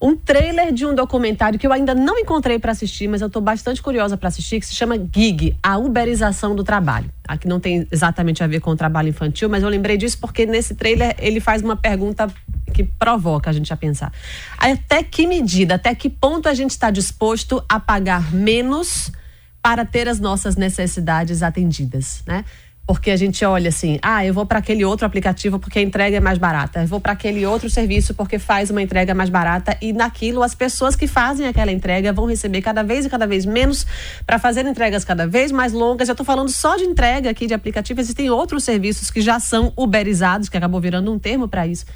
um 0.01 0.17
trailer 0.17 0.73
de 0.73 0.85
um 0.85 0.95
documentário 0.95 1.59
que 1.59 1.67
eu 1.67 1.73
ainda 1.73 1.95
não 1.95 2.19
encontrei 2.19 2.59
para 2.59 2.73
assistir, 2.73 3.09
mas 3.09 3.21
eu 3.21 3.29
estou 3.29 3.41
bastante 3.41 3.83
curiosa 3.83 4.17
para 4.17 4.29
assistir, 4.29 4.61
que 4.61 4.67
se 4.67 4.75
chama 4.75 4.97
Gig, 4.97 5.57
a 5.63 5.79
uberização 5.79 6.55
do 6.55 6.63
trabalho. 6.63 7.11
Aqui 7.27 7.49
não 7.49 7.59
tem 7.59 7.87
exatamente 7.91 8.43
a 8.45 8.47
ver 8.47 8.61
com 8.61 8.71
o 8.71 8.77
trabalho 8.77 9.09
infantil, 9.09 9.49
mas 9.49 9.63
eu 9.63 9.69
lembrei 9.69 9.97
disso 9.97 10.19
porque 10.21 10.45
nesse 10.45 10.75
trailer 10.75 11.15
ele 11.19 11.41
faz 11.41 11.63
uma 11.63 11.77
pergunta 11.77 12.31
que 12.73 12.85
provoca 12.85 13.51
a 13.51 13.53
gente 13.53 13.73
a 13.73 13.77
pensar. 13.77 14.13
Até 14.59 15.03
que 15.03 15.27
medida, 15.27 15.77
até 15.77 15.95
que 15.95 16.11
ponto 16.11 16.49
a 16.49 16.55
gente 16.55 16.71
está 16.71 16.91
disposto 16.91 17.65
a 17.69 17.79
pagar 17.79 18.33
menos 18.33 19.13
para 19.63 19.85
ter 19.87 20.09
as 20.09 20.21
nossas 20.21 20.57
necessidades 20.57 21.43
atendidas, 21.43 22.23
né? 22.27 22.45
Porque 22.87 23.11
a 23.11 23.17
gente 23.17 23.43
olha 23.45 23.71
assim, 23.71 23.99
ah, 24.03 24.25
eu 24.26 24.35
vou 24.35 24.45
para 24.45 24.59
aquele 24.59 24.85
outro 24.85 25.07
aplicativo 25.07 25.59
porque 25.59 25.79
a 25.79 25.83
entrega 25.83 26.19
é 26.19 26.21
mais 26.21 26.37
barata. 26.37 26.83
Eu 26.83 26.87
vou 26.87 27.00
para 27.00 27.12
aquele 27.12 27.47
outro 27.47 27.71
serviço 27.71 28.12
porque 28.14 28.38
faz 28.38 28.71
uma 28.71 28.83
entrega 28.83 29.14
mais 29.14 29.31
barata. 29.31 29.76
E 29.81 29.93
naquilo, 29.93 30.43
as 30.43 30.55
pessoas 30.55 30.95
que 30.95 31.07
fazem 31.07 31.47
aquela 31.47 31.73
entrega 31.73 32.12
vão 32.12 32.26
receber 32.26 32.61
cada 32.61 32.83
vez 32.83 33.07
e 33.07 33.09
cada 33.09 33.26
vez 33.26 33.47
menos 33.47 33.87
para 34.26 34.38
fazer 34.38 34.67
entregas 34.67 35.05
cada 35.05 35.26
vez 35.26 35.50
mais 35.50 35.73
longas. 35.73 36.09
Eu 36.09 36.12
estou 36.12 36.26
falando 36.26 36.50
só 36.50 36.76
de 36.76 36.85
entrega 36.85 37.31
aqui 37.31 37.47
de 37.47 37.55
aplicativo. 37.55 38.00
Existem 38.00 38.29
outros 38.29 38.64
serviços 38.64 39.11
que 39.11 39.23
já 39.23 39.41
são 39.41 39.73
uberizados, 39.76 40.50
que 40.50 40.57
acabou 40.57 40.81
virando 40.81 41.11
um 41.11 41.19
termo 41.19 41.49
para 41.49 41.67
isso 41.67 41.87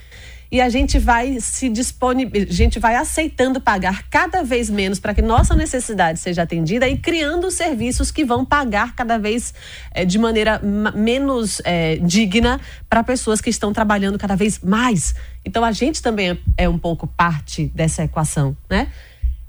e 0.50 0.60
a 0.60 0.68
gente 0.68 0.98
vai 0.98 1.38
se 1.40 1.68
disponibilizar, 1.68 2.50
a 2.50 2.54
gente 2.54 2.78
vai 2.78 2.96
aceitando 2.96 3.60
pagar 3.60 4.08
cada 4.08 4.42
vez 4.42 4.70
menos 4.70 4.98
para 4.98 5.12
que 5.12 5.20
nossa 5.20 5.54
necessidade 5.54 6.18
seja 6.18 6.42
atendida 6.42 6.88
e 6.88 6.96
criando 6.96 7.50
serviços 7.50 8.10
que 8.10 8.24
vão 8.24 8.44
pagar 8.44 8.94
cada 8.94 9.18
vez 9.18 9.52
é, 9.92 10.04
de 10.04 10.18
maneira 10.18 10.60
menos 10.94 11.60
é, 11.64 11.96
digna 11.96 12.60
para 12.88 13.04
pessoas 13.04 13.40
que 13.40 13.50
estão 13.50 13.72
trabalhando 13.72 14.18
cada 14.18 14.36
vez 14.36 14.58
mais. 14.60 15.14
Então 15.44 15.64
a 15.64 15.72
gente 15.72 16.02
também 16.02 16.38
é 16.56 16.68
um 16.68 16.78
pouco 16.78 17.06
parte 17.06 17.66
dessa 17.74 18.04
equação, 18.04 18.56
né? 18.70 18.88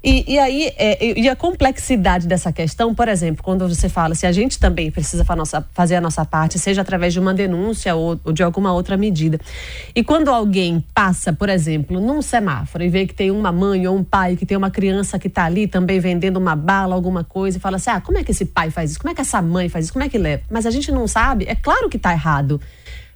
E, 0.01 0.33
e 0.33 0.39
aí, 0.39 0.71
é, 0.77 1.19
e 1.19 1.27
a 1.27 1.35
complexidade 1.35 2.25
dessa 2.25 2.53
questão, 2.53 2.95
por 2.95 3.09
exemplo, 3.09 3.43
quando 3.43 3.67
você 3.67 3.89
fala 3.89 4.15
se 4.15 4.25
a 4.25 4.31
gente 4.31 4.57
também 4.57 4.89
precisa 4.89 5.25
fazer 5.73 5.97
a 5.97 6.01
nossa 6.01 6.23
parte, 6.23 6.57
seja 6.57 6.81
através 6.81 7.11
de 7.11 7.19
uma 7.19 7.33
denúncia 7.33 7.93
ou, 7.95 8.17
ou 8.23 8.31
de 8.31 8.41
alguma 8.41 8.71
outra 8.71 8.95
medida. 8.95 9.37
E 9.93 10.01
quando 10.01 10.29
alguém 10.29 10.81
passa, 10.93 11.33
por 11.33 11.49
exemplo, 11.49 11.99
num 11.99 12.21
semáforo 12.21 12.81
e 12.81 12.87
vê 12.87 13.05
que 13.05 13.13
tem 13.13 13.29
uma 13.29 13.51
mãe 13.51 13.85
ou 13.87 13.97
um 13.97 14.03
pai, 14.03 14.37
que 14.37 14.45
tem 14.45 14.55
uma 14.55 14.71
criança 14.71 15.19
que 15.19 15.27
está 15.27 15.43
ali 15.43 15.67
também 15.67 15.99
vendendo 15.99 16.37
uma 16.37 16.55
bala, 16.55 16.95
alguma 16.95 17.25
coisa, 17.25 17.57
e 17.57 17.61
fala 17.61 17.75
assim: 17.75 17.89
ah, 17.89 17.99
como 17.99 18.17
é 18.17 18.23
que 18.23 18.31
esse 18.31 18.45
pai 18.45 18.71
faz 18.71 18.91
isso? 18.91 18.99
Como 19.01 19.11
é 19.11 19.15
que 19.15 19.21
essa 19.21 19.41
mãe 19.41 19.67
faz 19.67 19.85
isso? 19.85 19.93
Como 19.93 20.05
é 20.05 20.07
que 20.07 20.17
leva? 20.17 20.43
Mas 20.49 20.65
a 20.65 20.71
gente 20.71 20.93
não 20.93 21.07
sabe, 21.09 21.43
é 21.45 21.55
claro 21.55 21.89
que 21.89 21.97
está 21.97 22.13
errado. 22.13 22.61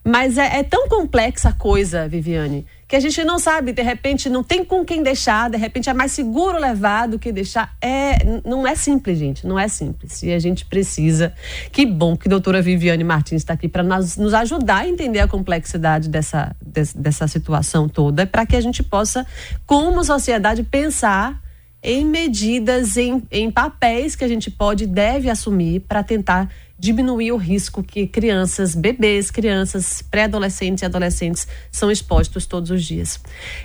Mas 0.05 0.37
é, 0.37 0.59
é 0.59 0.63
tão 0.63 0.89
complexa 0.89 1.49
a 1.49 1.53
coisa, 1.53 2.09
Viviane, 2.09 2.65
que 2.93 2.97
a 2.97 2.99
gente 2.99 3.23
não 3.23 3.39
sabe, 3.39 3.71
de 3.71 3.81
repente 3.81 4.29
não 4.29 4.43
tem 4.43 4.63
com 4.63 4.85
quem 4.85 5.01
deixar, 5.01 5.49
de 5.49 5.57
repente 5.57 5.89
é 5.89 5.93
mais 5.95 6.11
seguro 6.11 6.59
levar 6.59 7.07
do 7.07 7.17
que 7.17 7.31
deixar. 7.31 7.75
É, 7.81 8.39
não 8.45 8.67
é 8.67 8.75
simples, 8.75 9.17
gente, 9.17 9.47
não 9.47 9.57
é 9.57 9.67
simples. 9.67 10.21
E 10.21 10.31
a 10.31 10.37
gente 10.37 10.63
precisa. 10.63 11.33
Que 11.71 11.87
bom 11.87 12.15
que 12.15 12.27
a 12.27 12.29
doutora 12.29 12.61
Viviane 12.61 13.03
Martins 13.03 13.41
está 13.41 13.53
aqui 13.53 13.67
para 13.67 13.81
nos 13.81 14.31
ajudar 14.35 14.81
a 14.81 14.87
entender 14.87 15.21
a 15.21 15.27
complexidade 15.27 16.07
dessa, 16.07 16.55
dessa 16.95 17.27
situação 17.27 17.89
toda, 17.89 18.27
para 18.27 18.45
que 18.45 18.55
a 18.55 18.61
gente 18.61 18.83
possa, 18.83 19.25
como 19.65 20.03
sociedade, 20.03 20.61
pensar 20.61 21.41
em 21.83 22.05
medidas, 22.05 22.95
em, 22.95 23.21
em 23.29 23.51
papéis 23.51 24.15
que 24.15 24.23
a 24.23 24.27
gente 24.27 24.49
pode 24.49 24.85
e 24.85 24.87
deve 24.87 25.29
assumir 25.29 25.81
para 25.81 26.01
tentar 26.01 26.49
diminuir 26.79 27.31
o 27.31 27.37
risco 27.37 27.83
que 27.83 28.07
crianças, 28.07 28.73
bebês, 28.73 29.29
crianças, 29.29 30.01
pré-adolescentes 30.01 30.81
e 30.81 30.85
adolescentes 30.85 31.47
são 31.71 31.91
expostos 31.91 32.45
todos 32.45 32.71
os 32.71 32.83
dias. 32.83 33.19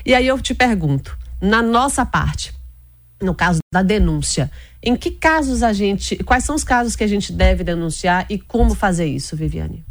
E 0.04 0.14
aí 0.14 0.26
eu 0.26 0.40
te 0.40 0.54
pergunto, 0.54 1.16
na 1.40 1.62
nossa 1.62 2.04
parte, 2.04 2.52
no 3.20 3.34
caso 3.34 3.60
da 3.72 3.82
denúncia, 3.82 4.50
em 4.82 4.96
que 4.96 5.10
casos 5.10 5.62
a 5.62 5.72
gente, 5.72 6.16
quais 6.24 6.44
são 6.44 6.54
os 6.54 6.64
casos 6.64 6.94
que 6.94 7.04
a 7.04 7.08
gente 7.08 7.32
deve 7.32 7.64
denunciar 7.64 8.26
e 8.28 8.38
como 8.38 8.74
fazer 8.74 9.06
isso, 9.06 9.36
Viviane? 9.36 9.87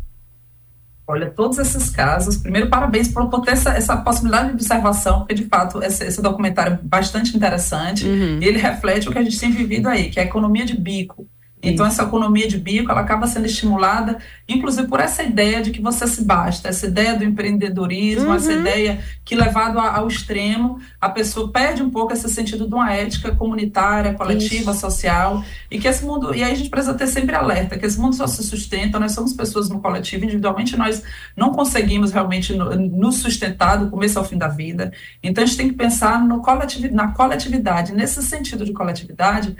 Olha, 1.08 1.30
todos 1.30 1.58
esses 1.58 1.90
casos, 1.90 2.36
primeiro, 2.36 2.70
parabéns 2.70 3.08
por, 3.08 3.30
por 3.30 3.42
ter 3.42 3.52
essa, 3.52 3.70
essa, 3.72 3.96
possibilidade 3.96 4.50
de 4.50 4.54
observação, 4.56 5.20
porque 5.20 5.34
de 5.34 5.46
fato 5.46 5.82
esse, 5.82 6.04
esse 6.04 6.22
documentário 6.22 6.74
é 6.74 6.80
bastante 6.84 7.36
interessante 7.36 8.06
uhum. 8.06 8.40
e 8.42 8.46
ele 8.46 8.58
reflete 8.58 9.08
o 9.08 9.12
que 9.14 9.18
a 9.18 9.24
gente 9.24 9.40
tem 9.40 9.50
vivido 9.50 9.88
aí, 9.88 10.10
que 10.10 10.20
é 10.20 10.24
a 10.24 10.26
economia 10.26 10.66
de 10.66 10.78
bico. 10.78 11.26
Então, 11.70 11.86
essa 11.86 12.04
economia 12.04 12.48
de 12.48 12.58
bico, 12.58 12.92
ela 12.92 13.02
acaba 13.02 13.28
sendo 13.28 13.46
estimulada, 13.46 14.18
inclusive 14.48 14.88
por 14.88 15.00
essa 15.00 15.24
ideia 15.24 15.62
de 15.62 15.72
que 15.72 15.82
você 15.82 16.08
se 16.08 16.24
basta, 16.24 16.70
essa 16.70 16.88
ideia 16.88 17.16
do 17.16 17.24
empreendedorismo, 17.24 18.30
uhum. 18.30 18.36
essa 18.36 18.54
ideia 18.54 19.00
que, 19.24 19.36
levado 19.36 19.80
ao 19.80 20.08
extremo, 20.08 20.80
a 21.00 21.10
pessoa 21.10 21.52
perde 21.52 21.84
um 21.84 21.90
pouco 21.90 22.14
esse 22.14 22.30
sentido 22.30 22.68
de 22.68 22.74
uma 22.74 22.92
ética 22.94 23.36
comunitária, 23.36 24.14
coletiva, 24.14 24.72
Isso. 24.72 24.80
social, 24.80 25.44
e 25.70 25.80
que 25.80 25.88
esse 25.88 26.06
mundo, 26.06 26.34
e 26.34 26.44
aí 26.44 26.52
a 26.52 26.56
gente 26.56 26.70
precisa 26.70 26.94
ter 26.94 27.08
sempre 27.08 27.36
alerta, 27.36 27.78
que 27.78 27.86
esse 27.86 28.00
mundo 28.00 28.16
só 28.16 28.28
se 28.28 28.44
sustenta, 28.44 29.00
nós 29.00 29.12
somos 29.12 29.34
pessoas 29.34 29.70
no 29.70 29.80
coletivo, 29.80 30.26
individualmente 30.26 30.78
nós 30.78 31.04
não 31.36 31.52
conseguimos 31.52 32.12
realmente 32.12 32.54
nos 32.54 33.18
sustentar 33.18 33.78
do 33.78 33.90
começo 33.90 34.18
ao 34.18 34.26
fim 34.26 34.38
da 34.38 34.48
vida, 34.48 34.92
então 35.22 35.44
a 35.44 35.48
gente 35.48 35.58
tem 35.58 35.68
que 35.70 35.76
pensar 35.76 36.24
no 36.24 36.42
coletivo, 36.42 36.94
na 36.94 37.10
coletividade, 37.10 37.94
nesse 37.94 38.22
sentido 38.24 38.64
de 38.64 38.74
coletividade, 38.74 39.56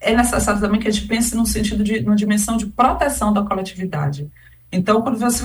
é 0.00 0.14
necessário 0.14 0.60
também 0.60 0.80
que 0.80 0.88
a 0.88 0.90
gente 0.90 1.06
pense 1.06 1.34
num 1.34 1.46
sentido 1.46 1.82
de, 1.82 2.00
numa 2.00 2.16
dimensão 2.16 2.56
de 2.56 2.66
proteção 2.66 3.32
da 3.32 3.42
coletividade. 3.42 4.30
Então, 4.70 5.02
quando 5.02 5.18
você, 5.18 5.44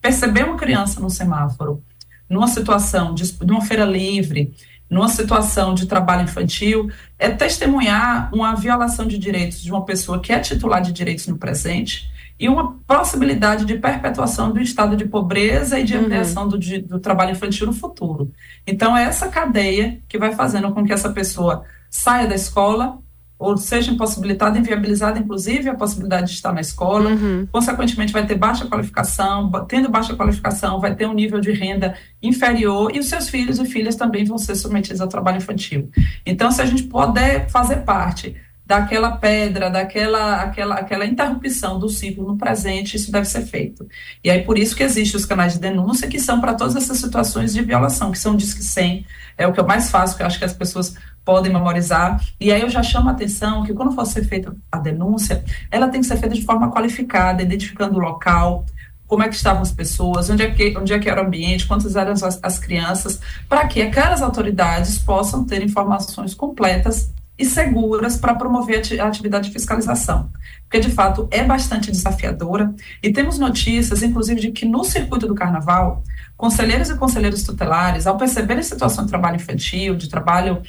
perceber 0.00 0.44
uma 0.44 0.56
criança 0.56 1.00
no 1.00 1.08
semáforo, 1.08 1.82
numa 2.28 2.48
situação 2.48 3.14
de, 3.14 3.32
de 3.32 3.52
uma 3.52 3.60
feira 3.62 3.84
livre, 3.84 4.54
numa 4.90 5.08
situação 5.08 5.72
de 5.72 5.86
trabalho 5.86 6.24
infantil, 6.24 6.90
é 7.18 7.30
testemunhar 7.30 8.28
uma 8.34 8.54
violação 8.54 9.06
de 9.06 9.16
direitos 9.16 9.62
de 9.62 9.70
uma 9.70 9.84
pessoa 9.84 10.20
que 10.20 10.32
é 10.32 10.38
titular 10.38 10.82
de 10.82 10.92
direitos 10.92 11.26
no 11.26 11.38
presente 11.38 12.10
e 12.38 12.48
uma 12.48 12.72
possibilidade 12.86 13.64
de 13.64 13.78
perpetuação 13.78 14.52
do 14.52 14.60
estado 14.60 14.96
de 14.96 15.06
pobreza 15.06 15.78
e 15.78 15.84
de 15.84 15.94
uhum. 15.96 16.02
ampliação 16.02 16.48
do, 16.48 16.58
de, 16.58 16.78
do 16.78 16.98
trabalho 16.98 17.30
infantil 17.30 17.66
no 17.66 17.72
futuro. 17.72 18.30
Então, 18.66 18.96
é 18.96 19.04
essa 19.04 19.28
cadeia 19.28 20.00
que 20.08 20.18
vai 20.18 20.34
fazendo 20.34 20.72
com 20.72 20.84
que 20.84 20.92
essa 20.92 21.10
pessoa 21.10 21.64
saia 21.88 22.26
da 22.26 22.34
escola, 22.34 22.98
ou 23.38 23.56
seja 23.56 23.90
impossibilitada, 23.90 24.58
inviabilizada, 24.58 25.18
inclusive, 25.18 25.68
a 25.68 25.74
possibilidade 25.74 26.28
de 26.28 26.34
estar 26.34 26.52
na 26.52 26.60
escola. 26.60 27.10
Uhum. 27.10 27.46
Consequentemente, 27.50 28.12
vai 28.12 28.24
ter 28.24 28.36
baixa 28.36 28.66
qualificação, 28.66 29.50
tendo 29.66 29.88
baixa 29.88 30.14
qualificação, 30.14 30.80
vai 30.80 30.94
ter 30.94 31.06
um 31.06 31.12
nível 31.12 31.40
de 31.40 31.50
renda 31.50 31.94
inferior 32.22 32.94
e 32.94 33.00
os 33.00 33.06
seus 33.06 33.28
filhos 33.28 33.58
e 33.58 33.64
filhas 33.64 33.96
também 33.96 34.24
vão 34.24 34.38
ser 34.38 34.54
submetidos 34.54 35.00
ao 35.00 35.08
trabalho 35.08 35.38
infantil. 35.38 35.90
Então, 36.24 36.50
se 36.52 36.62
a 36.62 36.66
gente 36.66 36.84
puder 36.84 37.48
fazer 37.50 37.78
parte 37.78 38.36
daquela 38.64 39.16
pedra, 39.16 39.68
daquela 39.68 40.42
aquela, 40.42 40.76
aquela 40.76 41.04
interrupção 41.04 41.78
do 41.78 41.88
ciclo 41.88 42.26
no 42.26 42.36
presente, 42.36 42.96
isso 42.96 43.10
deve 43.10 43.26
ser 43.26 43.42
feito. 43.42 43.86
E 44.22 44.30
aí 44.30 44.42
por 44.42 44.58
isso 44.58 44.76
que 44.76 44.82
existem 44.82 45.18
os 45.18 45.26
canais 45.26 45.54
de 45.54 45.58
denúncia 45.58 46.08
que 46.08 46.20
são 46.20 46.40
para 46.40 46.54
todas 46.54 46.76
essas 46.76 46.98
situações 46.98 47.52
de 47.52 47.62
violação, 47.62 48.12
que 48.12 48.18
são 48.18 48.36
Disque 48.36 48.62
100, 48.62 49.06
é 49.36 49.46
o 49.46 49.52
que 49.52 49.60
eu 49.60 49.66
mais 49.66 49.90
faço, 49.90 50.16
que 50.16 50.22
eu 50.22 50.26
acho 50.26 50.38
que 50.38 50.44
as 50.44 50.54
pessoas 50.54 50.94
podem 51.24 51.52
memorizar. 51.52 52.20
E 52.40 52.52
aí 52.52 52.62
eu 52.62 52.70
já 52.70 52.82
chamo 52.82 53.08
a 53.08 53.12
atenção 53.12 53.64
que 53.64 53.74
quando 53.74 53.92
for 53.92 54.06
ser 54.06 54.24
feita 54.24 54.54
a 54.70 54.78
denúncia, 54.78 55.44
ela 55.70 55.88
tem 55.88 56.00
que 56.00 56.06
ser 56.06 56.16
feita 56.16 56.34
de 56.34 56.44
forma 56.44 56.70
qualificada, 56.70 57.42
identificando 57.42 57.96
o 57.96 58.00
local, 58.00 58.64
como 59.06 59.22
é 59.22 59.28
que 59.28 59.34
estavam 59.34 59.60
as 59.60 59.70
pessoas, 59.70 60.30
onde 60.30 60.42
é 60.42 60.50
que, 60.50 60.76
onde 60.76 60.92
é 60.92 60.98
que 60.98 61.08
era 61.08 61.22
o 61.22 61.26
ambiente, 61.26 61.66
quantas 61.66 61.96
eram 61.96 62.12
as, 62.12 62.40
as 62.42 62.58
crianças, 62.58 63.20
para 63.48 63.66
que 63.66 63.82
aquelas 63.82 64.22
autoridades 64.22 64.98
possam 64.98 65.44
ter 65.44 65.62
informações 65.62 66.32
completas 66.34 67.12
e 67.38 67.44
seguras 67.44 68.16
para 68.16 68.34
promover 68.34 68.82
a 69.00 69.06
atividade 69.06 69.48
de 69.48 69.52
fiscalização. 69.52 70.30
Porque, 70.62 70.80
de 70.80 70.90
fato, 70.90 71.28
é 71.30 71.42
bastante 71.42 71.90
desafiadora. 71.90 72.74
E 73.02 73.12
temos 73.12 73.38
notícias, 73.38 74.02
inclusive, 74.02 74.40
de 74.40 74.50
que 74.52 74.66
no 74.66 74.84
circuito 74.84 75.26
do 75.26 75.34
carnaval, 75.34 76.02
conselheiros 76.36 76.90
e 76.90 76.96
conselheiros 76.96 77.42
tutelares, 77.42 78.06
ao 78.06 78.16
perceberem 78.16 78.62
situação 78.62 79.04
de 79.04 79.10
trabalho 79.10 79.36
infantil, 79.36 79.96
de 79.96 80.08
trabalho 80.08 80.62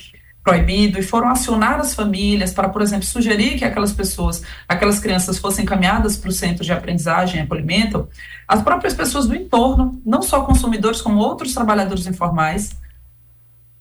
proibido 0.43 0.99
e 0.99 1.01
foram 1.01 1.29
acionar 1.29 1.79
as 1.79 1.95
famílias 1.95 2.53
para, 2.53 2.67
por 2.67 2.81
exemplo, 2.81 3.05
sugerir 3.05 3.57
que 3.57 3.63
aquelas 3.63 3.93
pessoas, 3.93 4.43
aquelas 4.67 4.99
crianças 4.99 5.37
fossem 5.37 5.63
encaminhadas 5.63 6.17
para 6.17 6.29
o 6.29 6.33
centro 6.33 6.65
de 6.65 6.73
aprendizagem 6.73 7.39
e 7.39 7.43
acolhimento, 7.43 8.09
as 8.45 8.61
próprias 8.61 8.93
pessoas 8.93 9.25
do 9.25 9.35
entorno, 9.35 10.01
não 10.05 10.21
só 10.21 10.41
consumidores, 10.41 11.01
como 11.01 11.19
outros 11.19 11.53
trabalhadores 11.53 12.05
informais, 12.07 12.75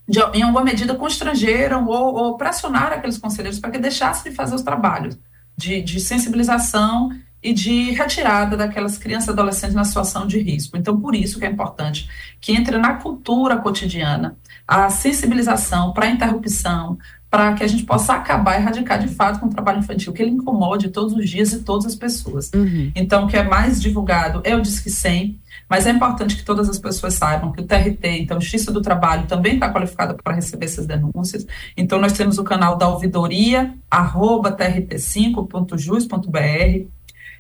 de, 0.08 0.20
em 0.34 0.42
alguma 0.42 0.64
medida 0.64 0.94
constrangeram 0.94 1.86
ou, 1.86 2.14
ou 2.14 2.36
pressionaram 2.36 2.96
aqueles 2.96 3.18
conselheiros 3.18 3.58
para 3.58 3.70
que 3.70 3.78
deixassem 3.78 4.30
de 4.30 4.36
fazer 4.36 4.54
os 4.54 4.62
trabalhos 4.62 5.18
de, 5.56 5.80
de 5.82 6.00
sensibilização 6.00 7.10
e 7.42 7.52
de 7.52 7.90
retirada 7.90 8.56
daquelas 8.56 8.96
crianças 8.96 9.28
e 9.28 9.30
adolescentes 9.32 9.74
na 9.74 9.84
situação 9.84 10.26
de 10.26 10.38
risco. 10.38 10.76
Então, 10.76 11.00
por 11.00 11.14
isso 11.14 11.38
que 11.38 11.44
é 11.44 11.50
importante 11.50 12.08
que 12.40 12.52
entre 12.52 12.78
na 12.78 12.94
cultura 12.94 13.56
cotidiana 13.56 14.36
a 14.66 14.88
sensibilização 14.90 15.92
para 15.92 16.06
a 16.06 16.10
interrupção, 16.10 16.98
para 17.32 17.54
que 17.54 17.64
a 17.64 17.66
gente 17.66 17.82
possa 17.84 18.12
acabar 18.12 18.56
e 18.56 18.58
erradicar 18.60 18.98
de 18.98 19.08
fato 19.08 19.40
com 19.40 19.46
o 19.46 19.48
trabalho 19.48 19.78
infantil, 19.78 20.12
que 20.12 20.20
ele 20.20 20.32
incomode 20.32 20.90
todos 20.90 21.14
os 21.14 21.30
dias 21.30 21.50
e 21.54 21.60
todas 21.60 21.86
as 21.86 21.94
pessoas. 21.94 22.50
Uhum. 22.54 22.92
Então, 22.94 23.24
o 23.24 23.26
que 23.26 23.38
é 23.38 23.42
mais 23.42 23.80
divulgado 23.80 24.42
é 24.44 24.54
o 24.54 24.60
Disque 24.60 24.90
100, 24.90 25.40
mas 25.66 25.86
é 25.86 25.92
importante 25.92 26.36
que 26.36 26.44
todas 26.44 26.68
as 26.68 26.78
pessoas 26.78 27.14
saibam 27.14 27.50
que 27.50 27.62
o 27.62 27.66
TRT, 27.66 28.20
então 28.20 28.38
Justiça 28.38 28.70
do 28.70 28.82
Trabalho, 28.82 29.26
também 29.26 29.54
está 29.54 29.72
qualificada 29.72 30.12
para 30.12 30.34
receber 30.34 30.66
essas 30.66 30.86
denúncias. 30.86 31.46
Então, 31.74 31.98
nós 31.98 32.12
temos 32.12 32.36
o 32.36 32.44
canal 32.44 32.76
da 32.76 32.86
ouvidoria, 32.86 33.72
arroba 33.90 34.54
trt5.jus.br, 34.54 36.86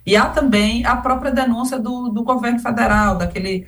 e 0.06 0.16
há 0.16 0.24
também 0.24 0.86
a 0.86 0.96
própria 0.96 1.30
denúncia 1.30 1.78
do, 1.78 2.08
do 2.08 2.22
governo 2.22 2.60
federal, 2.60 3.18
daquele 3.18 3.66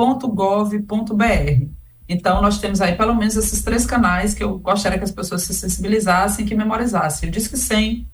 denúncia.cit.trabalho.gov.br. 0.00 1.68
Então, 2.08 2.40
nós 2.42 2.58
temos 2.58 2.80
aí 2.80 2.96
pelo 2.96 3.14
menos 3.14 3.36
esses 3.36 3.62
três 3.62 3.86
canais 3.86 4.34
que 4.34 4.42
eu 4.42 4.58
gostaria 4.58 4.98
que 4.98 5.04
as 5.04 5.12
pessoas 5.12 5.42
se 5.42 5.54
sensibilizassem, 5.54 6.44
que 6.44 6.56
memorizassem. 6.56 7.28
O 7.28 7.32
Disque 7.32 7.56
100, 7.56 8.04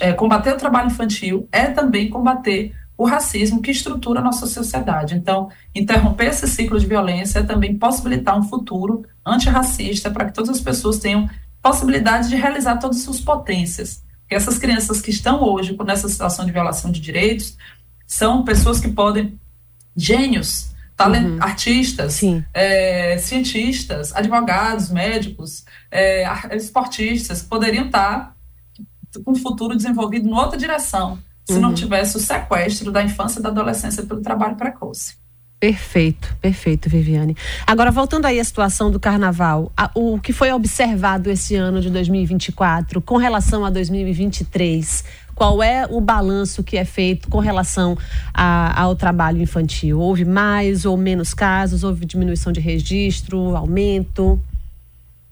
É, 0.00 0.12
combater 0.12 0.52
o 0.52 0.56
trabalho 0.56 0.88
infantil 0.88 1.48
é 1.52 1.66
também 1.66 2.10
combater 2.10 2.74
o 2.98 3.06
racismo 3.06 3.62
que 3.62 3.70
estrutura 3.70 4.18
a 4.18 4.22
nossa 4.22 4.44
sociedade. 4.44 5.14
Então, 5.14 5.48
interromper 5.72 6.26
esse 6.26 6.48
ciclo 6.48 6.80
de 6.80 6.86
violência 6.86 7.38
é 7.38 7.42
também 7.44 7.78
possibilitar 7.78 8.36
um 8.36 8.42
futuro 8.42 9.06
antirracista 9.24 10.10
para 10.10 10.24
que 10.24 10.34
todas 10.34 10.50
as 10.50 10.60
pessoas 10.60 10.98
tenham 10.98 11.30
possibilidade 11.62 12.28
de 12.28 12.34
realizar 12.34 12.76
todas 12.78 12.98
as 12.98 13.04
suas 13.04 13.20
potências. 13.20 14.02
Porque 14.22 14.34
essas 14.34 14.58
crianças 14.58 15.00
que 15.00 15.10
estão 15.10 15.40
hoje 15.42 15.76
nessa 15.86 16.08
situação 16.08 16.44
de 16.44 16.50
violação 16.50 16.90
de 16.90 17.00
direitos 17.00 17.56
são 18.04 18.44
pessoas 18.44 18.80
que 18.80 18.88
podem, 18.88 19.38
gênios, 19.96 20.72
talent, 20.96 21.24
uhum. 21.24 21.38
artistas, 21.40 22.20
é, 22.52 23.16
cientistas, 23.18 24.12
advogados, 24.12 24.90
médicos, 24.90 25.64
é, 25.88 26.24
esportistas, 26.56 27.42
poderiam 27.42 27.86
estar 27.86 28.36
com 29.24 29.30
um 29.30 29.36
futuro 29.36 29.76
desenvolvido 29.76 30.28
em 30.28 30.32
outra 30.32 30.58
direção, 30.58 31.18
se 31.48 31.54
uhum. 31.54 31.60
não 31.60 31.74
tivesse 31.74 32.16
o 32.16 32.20
sequestro 32.20 32.92
da 32.92 33.02
infância 33.02 33.40
e 33.40 33.42
da 33.42 33.48
adolescência 33.48 34.02
pelo 34.02 34.20
trabalho 34.20 34.54
precoce. 34.54 35.16
Perfeito, 35.58 36.36
perfeito, 36.40 36.88
Viviane. 36.88 37.36
Agora, 37.66 37.90
voltando 37.90 38.26
aí 38.26 38.38
à 38.38 38.44
situação 38.44 38.92
do 38.92 39.00
carnaval, 39.00 39.72
a, 39.76 39.90
o 39.92 40.20
que 40.20 40.32
foi 40.32 40.52
observado 40.52 41.28
esse 41.28 41.56
ano 41.56 41.80
de 41.80 41.90
2024 41.90 43.00
com 43.02 43.16
relação 43.16 43.64
a 43.64 43.70
2023, 43.70 45.04
qual 45.34 45.60
é 45.60 45.84
o 45.90 46.00
balanço 46.00 46.62
que 46.62 46.76
é 46.76 46.84
feito 46.84 47.28
com 47.28 47.38
relação 47.38 47.98
a, 48.32 48.80
ao 48.80 48.94
trabalho 48.94 49.42
infantil? 49.42 49.98
Houve 49.98 50.24
mais 50.24 50.84
ou 50.84 50.96
menos 50.96 51.34
casos? 51.34 51.82
Houve 51.82 52.04
diminuição 52.04 52.52
de 52.52 52.60
registro, 52.60 53.56
aumento? 53.56 54.40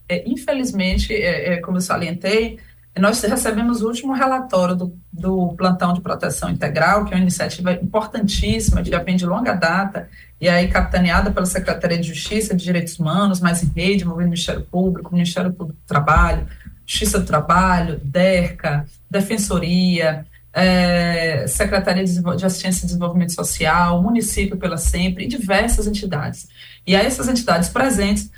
É, 0.09 0.29
infelizmente, 0.29 1.13
é, 1.13 1.55
é, 1.55 1.57
como 1.59 1.77
eu 1.77 1.81
salientei, 1.81 2.59
nós 3.01 3.21
recebemos 3.23 3.83
o 3.83 3.89
último 3.89 4.15
relatório 4.15 4.75
do, 4.75 4.99
do, 5.13 5.55
Plantão 5.57 5.93
de 5.93 6.01
Proteção 6.01 6.49
Integral, 6.49 7.05
que 7.05 7.13
é 7.13 7.17
uma 7.17 7.23
iniciativa 7.23 7.73
importantíssima, 7.73 8.83
de 8.83 8.91
vem 8.99 9.17
de 9.17 9.27
longa 9.27 9.53
data, 9.53 10.09
e 10.41 10.49
aí 10.49 10.69
capitaneada 10.69 11.31
pela 11.31 11.45
Secretaria 11.45 11.99
de 11.99 12.09
Justiça 12.09 12.55
e 12.55 12.57
de 12.57 12.65
Direitos 12.65 12.99
Humanos, 12.99 13.41
mas 13.41 13.63
em 13.63 13.69
rede, 13.69 14.05
envolvendo 14.05 14.29
o 14.29 14.31
Ministério 14.31 14.63
Público, 14.63 15.13
Ministério 15.13 15.53
Público 15.53 15.79
do 15.79 15.87
Trabalho, 15.87 16.47
Justiça 16.87 17.19
do 17.19 17.27
Trabalho, 17.27 18.01
DERCA, 18.03 18.87
Defensoria, 19.11 20.25
é, 20.53 21.47
Secretaria 21.47 22.03
de 22.03 22.47
Assistência 22.47 22.85
e 22.85 22.87
Desenvolvimento 22.87 23.35
Social, 23.35 24.03
Município 24.03 24.57
pela 24.57 24.79
Sempre 24.79 25.25
e 25.25 25.29
diversas 25.29 25.87
entidades. 25.87 26.49
E 26.87 26.95
essas 26.95 27.29
entidades 27.29 27.69
presentes, 27.69 28.31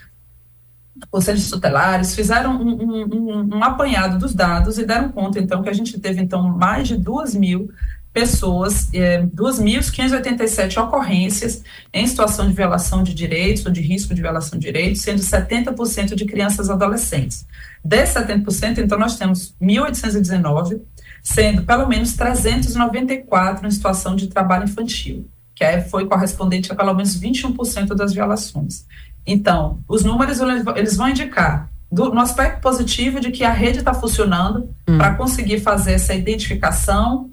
conselhos 1.10 1.48
tutelares, 1.48 2.14
fizeram 2.14 2.60
um, 2.60 2.82
um, 2.82 3.56
um, 3.56 3.64
apanhado 3.64 4.18
dos 4.18 4.34
dados 4.34 4.78
e 4.78 4.84
deram 4.84 5.10
conta, 5.10 5.38
então, 5.38 5.62
que 5.62 5.68
a 5.68 5.74
gente 5.74 5.98
teve, 5.98 6.20
então, 6.20 6.42
mais 6.42 6.88
de 6.88 6.96
duas 6.96 7.34
mil 7.34 7.70
pessoas, 8.12 8.88
é, 8.92 9.22
2.587 9.22 10.82
ocorrências 10.82 11.62
em 11.92 12.06
situação 12.06 12.48
de 12.48 12.54
violação 12.54 13.02
de 13.02 13.14
direitos 13.14 13.64
ou 13.64 13.70
de 13.70 13.80
risco 13.80 14.14
de 14.14 14.20
violação 14.20 14.58
de 14.58 14.66
direitos, 14.66 15.02
sendo 15.02 15.20
70% 15.20 16.14
de 16.14 16.24
crianças 16.24 16.68
e 16.68 16.72
adolescentes. 16.72 17.46
Desses 17.84 18.14
70%, 18.14 18.78
então, 18.78 18.98
nós 18.98 19.16
temos 19.16 19.54
1.819, 19.62 20.80
sendo 21.22 21.62
pelo 21.64 21.86
menos 21.86 22.14
394 22.14 23.66
em 23.66 23.70
situação 23.70 24.16
de 24.16 24.26
trabalho 24.26 24.64
infantil, 24.64 25.28
que 25.58 25.64
é, 25.64 25.82
foi 25.82 26.06
correspondente 26.06 26.70
a 26.70 26.74
pelo 26.76 26.94
menos 26.94 27.18
21% 27.20 27.88
das 27.88 28.14
violações. 28.14 28.86
Então, 29.26 29.80
os 29.88 30.04
números 30.04 30.38
eles 30.76 30.96
vão 30.96 31.08
indicar 31.08 31.68
do, 31.90 32.14
no 32.14 32.20
aspecto 32.20 32.60
positivo 32.60 33.18
de 33.18 33.32
que 33.32 33.42
a 33.42 33.50
rede 33.50 33.80
está 33.80 33.92
funcionando 33.92 34.70
hum. 34.88 34.96
para 34.96 35.16
conseguir 35.16 35.58
fazer 35.58 35.94
essa 35.94 36.14
identificação 36.14 37.30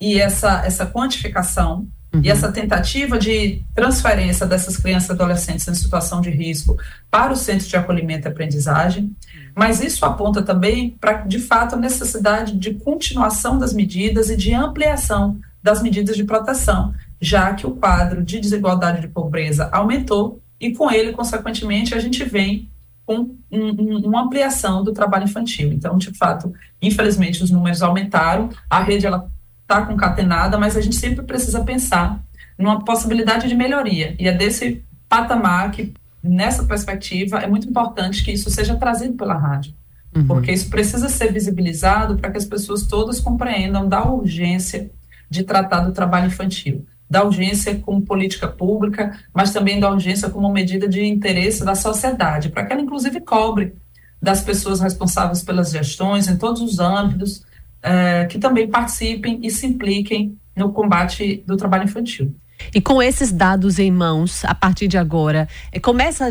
e 0.00 0.18
essa, 0.20 0.64
essa 0.66 0.84
quantificação 0.86 1.86
Uhum. 2.12 2.22
E 2.24 2.30
essa 2.30 2.50
tentativa 2.50 3.18
de 3.18 3.62
transferência 3.74 4.46
dessas 4.46 4.78
crianças 4.78 5.10
e 5.10 5.12
adolescentes 5.12 5.68
em 5.68 5.74
situação 5.74 6.20
de 6.22 6.30
risco 6.30 6.76
para 7.10 7.32
o 7.32 7.36
centro 7.36 7.68
de 7.68 7.76
acolhimento 7.76 8.26
e 8.26 8.30
aprendizagem. 8.30 9.14
Mas 9.54 9.82
isso 9.82 10.06
aponta 10.06 10.42
também 10.42 10.96
para, 10.98 11.18
de 11.18 11.38
fato, 11.38 11.74
a 11.74 11.78
necessidade 11.78 12.56
de 12.56 12.74
continuação 12.74 13.58
das 13.58 13.74
medidas 13.74 14.30
e 14.30 14.36
de 14.36 14.54
ampliação 14.54 15.38
das 15.62 15.82
medidas 15.82 16.16
de 16.16 16.24
proteção, 16.24 16.94
já 17.20 17.54
que 17.54 17.66
o 17.66 17.72
quadro 17.72 18.22
de 18.22 18.40
desigualdade 18.40 19.00
de 19.00 19.08
pobreza 19.08 19.68
aumentou 19.72 20.40
e, 20.60 20.72
com 20.72 20.90
ele, 20.90 21.12
consequentemente, 21.12 21.94
a 21.94 21.98
gente 21.98 22.24
vem 22.24 22.68
com 23.04 23.36
um, 23.50 23.58
um, 23.60 23.98
uma 24.06 24.22
ampliação 24.22 24.84
do 24.84 24.92
trabalho 24.92 25.24
infantil. 25.24 25.72
Então, 25.72 25.96
de 25.96 26.12
fato, 26.12 26.52
infelizmente, 26.80 27.42
os 27.42 27.50
números 27.50 27.82
aumentaram, 27.82 28.50
a 28.68 28.82
rede 28.82 29.06
ela 29.06 29.30
está 29.62 29.84
concatenada, 29.84 30.58
mas 30.58 30.76
a 30.76 30.80
gente 30.80 30.96
sempre 30.96 31.24
precisa 31.24 31.62
pensar 31.64 32.22
numa 32.58 32.84
possibilidade 32.84 33.48
de 33.48 33.54
melhoria. 33.54 34.14
E 34.18 34.26
é 34.28 34.32
desse 34.32 34.82
patamar 35.08 35.70
que, 35.70 35.94
nessa 36.22 36.64
perspectiva, 36.64 37.38
é 37.38 37.46
muito 37.46 37.68
importante 37.68 38.24
que 38.24 38.32
isso 38.32 38.50
seja 38.50 38.76
trazido 38.76 39.14
pela 39.14 39.34
rádio. 39.34 39.72
Uhum. 40.14 40.26
Porque 40.26 40.52
isso 40.52 40.68
precisa 40.68 41.08
ser 41.08 41.32
visibilizado 41.32 42.16
para 42.16 42.30
que 42.30 42.38
as 42.38 42.44
pessoas 42.44 42.82
todas 42.82 43.20
compreendam 43.20 43.88
da 43.88 44.04
urgência 44.04 44.90
de 45.30 45.44
tratar 45.44 45.80
do 45.80 45.92
trabalho 45.92 46.26
infantil, 46.26 46.86
da 47.08 47.24
urgência 47.24 47.78
como 47.78 48.02
política 48.02 48.46
pública, 48.46 49.18
mas 49.32 49.52
também 49.52 49.80
da 49.80 49.90
urgência 49.90 50.28
como 50.28 50.52
medida 50.52 50.88
de 50.88 51.04
interesse 51.04 51.64
da 51.64 51.74
sociedade, 51.74 52.50
para 52.50 52.66
que 52.66 52.72
ela, 52.72 52.82
inclusive, 52.82 53.20
cobre 53.20 53.74
das 54.20 54.42
pessoas 54.42 54.80
responsáveis 54.80 55.42
pelas 55.42 55.70
gestões 55.70 56.28
em 56.28 56.36
todos 56.36 56.60
os 56.60 56.78
âmbitos, 56.78 57.44
é, 57.82 58.26
que 58.26 58.38
também 58.38 58.68
participem 58.68 59.40
e 59.42 59.50
se 59.50 59.66
impliquem 59.66 60.36
no 60.56 60.72
combate 60.72 61.42
do 61.46 61.56
trabalho 61.56 61.84
infantil. 61.84 62.34
E 62.74 62.80
com 62.80 63.02
esses 63.02 63.32
dados 63.32 63.78
em 63.78 63.90
mãos, 63.90 64.44
a 64.44 64.54
partir 64.54 64.88
de 64.88 64.98
agora, 64.98 65.48
é, 65.72 65.80
começa, 65.80 66.28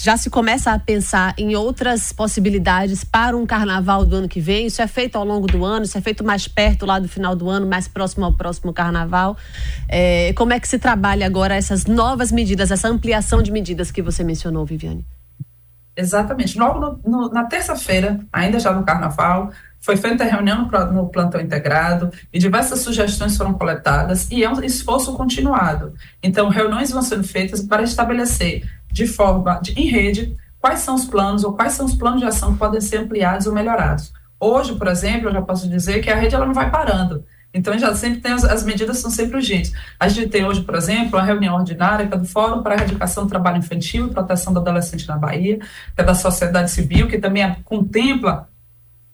já 0.00 0.16
se 0.16 0.30
começa 0.30 0.72
a 0.72 0.78
pensar 0.78 1.34
em 1.36 1.54
outras 1.54 2.12
possibilidades 2.12 3.04
para 3.04 3.36
um 3.36 3.46
carnaval 3.46 4.04
do 4.04 4.16
ano 4.16 4.28
que 4.28 4.40
vem? 4.40 4.66
Isso 4.66 4.80
é 4.80 4.86
feito 4.86 5.16
ao 5.16 5.24
longo 5.24 5.46
do 5.46 5.64
ano? 5.64 5.84
Isso 5.84 5.98
é 5.98 6.00
feito 6.00 6.22
mais 6.24 6.46
perto 6.46 6.86
lá 6.86 6.98
do 6.98 7.08
final 7.08 7.34
do 7.34 7.48
ano, 7.48 7.66
mais 7.66 7.88
próximo 7.88 8.24
ao 8.24 8.32
próximo 8.32 8.72
carnaval? 8.72 9.36
É, 9.88 10.32
como 10.34 10.52
é 10.52 10.60
que 10.60 10.68
se 10.68 10.78
trabalha 10.78 11.26
agora 11.26 11.54
essas 11.54 11.86
novas 11.86 12.30
medidas, 12.30 12.70
essa 12.70 12.88
ampliação 12.88 13.42
de 13.42 13.50
medidas 13.50 13.90
que 13.90 14.02
você 14.02 14.22
mencionou, 14.22 14.64
Viviane? 14.64 15.04
Exatamente. 15.96 16.58
Logo 16.58 16.80
no, 16.80 17.00
no, 17.04 17.28
na 17.28 17.44
terça-feira, 17.44 18.20
ainda 18.32 18.58
já 18.58 18.72
no 18.72 18.84
carnaval, 18.84 19.50
foi 19.82 19.96
feita 19.96 20.22
a 20.22 20.26
reunião 20.26 20.70
no 20.92 21.08
plantão 21.08 21.40
integrado 21.40 22.10
e 22.32 22.38
diversas 22.38 22.78
sugestões 22.78 23.36
foram 23.36 23.52
coletadas 23.52 24.30
e 24.30 24.44
é 24.44 24.48
um 24.48 24.62
esforço 24.62 25.12
continuado. 25.14 25.92
Então, 26.22 26.48
reuniões 26.48 26.92
vão 26.92 27.02
sendo 27.02 27.24
feitas 27.24 27.60
para 27.60 27.82
estabelecer 27.82 28.64
de 28.92 29.08
forma, 29.08 29.60
de, 29.60 29.72
em 29.72 29.86
rede, 29.86 30.36
quais 30.60 30.80
são 30.80 30.94
os 30.94 31.04
planos 31.04 31.42
ou 31.42 31.54
quais 31.54 31.72
são 31.72 31.84
os 31.84 31.96
planos 31.96 32.20
de 32.20 32.26
ação 32.26 32.52
que 32.52 32.60
podem 32.60 32.80
ser 32.80 32.98
ampliados 32.98 33.48
ou 33.48 33.52
melhorados. 33.52 34.12
Hoje, 34.38 34.76
por 34.76 34.86
exemplo, 34.86 35.28
eu 35.28 35.32
já 35.32 35.42
posso 35.42 35.68
dizer 35.68 36.00
que 36.00 36.10
a 36.10 36.14
rede 36.14 36.36
ela 36.36 36.46
não 36.46 36.54
vai 36.54 36.70
parando. 36.70 37.24
Então, 37.52 37.76
já 37.76 37.94
sempre 37.94 38.20
tem 38.20 38.32
as, 38.32 38.44
as, 38.44 38.64
medidas 38.64 38.98
são 38.98 39.10
sempre 39.10 39.36
urgentes. 39.36 39.72
A 39.98 40.08
gente 40.08 40.28
tem 40.28 40.44
hoje, 40.44 40.62
por 40.62 40.76
exemplo, 40.76 41.18
a 41.18 41.22
reunião 41.22 41.56
ordinária 41.56 42.06
que 42.06 42.14
é 42.14 42.16
do 42.16 42.24
Fórum 42.24 42.62
para 42.62 42.74
a 42.74 42.76
Erradicação 42.76 43.24
do 43.24 43.28
Trabalho 43.28 43.58
Infantil 43.58 44.06
e 44.06 44.10
Proteção 44.10 44.52
do 44.52 44.60
Adolescente 44.60 45.06
na 45.08 45.18
Bahia, 45.18 45.58
que 45.58 46.00
é 46.00 46.04
da 46.04 46.14
sociedade 46.14 46.70
civil, 46.70 47.08
que 47.08 47.18
também 47.18 47.54
contempla 47.64 48.48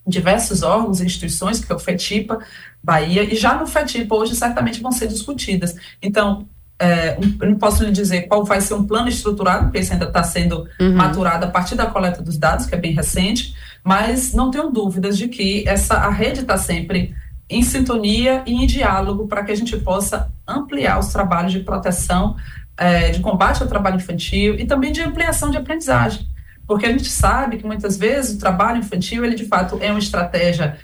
diversos 0.09 0.63
órgãos 0.63 1.01
e 1.01 1.05
instituições, 1.05 1.63
que 1.63 1.71
é 1.71 1.75
o 1.75 1.79
FETIPA, 1.79 2.39
Bahia, 2.83 3.23
e 3.23 3.37
já 3.37 3.55
no 3.55 3.67
FETIPA 3.67 4.15
hoje 4.15 4.35
certamente 4.35 4.81
vão 4.81 4.91
ser 4.91 5.09
discutidas. 5.09 5.77
Então, 6.01 6.47
é, 6.81 7.19
eu 7.41 7.51
não 7.51 7.59
posso 7.59 7.85
lhe 7.85 7.91
dizer 7.91 8.23
qual 8.23 8.45
vai 8.45 8.61
ser 8.61 8.75
um 8.75 8.85
plano 8.85 9.09
estruturado, 9.09 9.65
porque 9.65 9.81
isso 9.81 9.93
ainda 9.93 10.07
está 10.07 10.23
sendo 10.23 10.67
uhum. 10.81 10.95
maturado 10.95 11.45
a 11.45 11.49
partir 11.49 11.75
da 11.75 11.87
coleta 11.87 12.23
dos 12.23 12.39
dados, 12.39 12.67
que 12.67 12.75
é 12.75 12.79
bem 12.79 12.95
recente, 12.95 13.55
mas 13.85 14.33
não 14.33 14.51
tenho 14.51 14.71
dúvidas 14.71 15.19
de 15.19 15.29
que 15.29 15.69
essa, 15.69 15.95
a 15.95 16.11
rede 16.11 16.41
está 16.41 16.57
sempre 16.57 17.15
em 17.51 17.63
sintonia 17.63 18.43
e 18.47 18.53
em 18.53 18.67
diálogo 18.67 19.27
para 19.27 19.43
que 19.43 19.51
a 19.51 19.57
gente 19.57 19.77
possa 19.79 20.31
ampliar 20.47 20.99
os 20.99 21.09
trabalhos 21.09 21.53
de 21.53 21.61
proteção, 21.61 22.37
é, 22.77 23.11
de 23.11 23.21
combate 23.21 23.63
ao 23.63 23.69
trabalho 23.69 23.97
infantil 23.97 24.55
e 24.55 24.65
também 24.65 24.93
de 24.93 25.03
ampliação 25.03 25.51
de 25.51 25.57
aprendizagem 25.57 26.27
porque 26.69 26.85
a 26.85 26.93
gente 26.93 27.09
sabe 27.09 27.57
que 27.57 27.67
muitas 27.67 27.97
vezes 27.97 28.37
o 28.37 28.39
trabalho 28.39 28.79
infantil, 28.79 29.25
ele 29.25 29.35
de 29.35 29.47
fato 29.47 29.79
é 29.81 29.91
uma 29.91 29.99
estratégia 29.99 30.79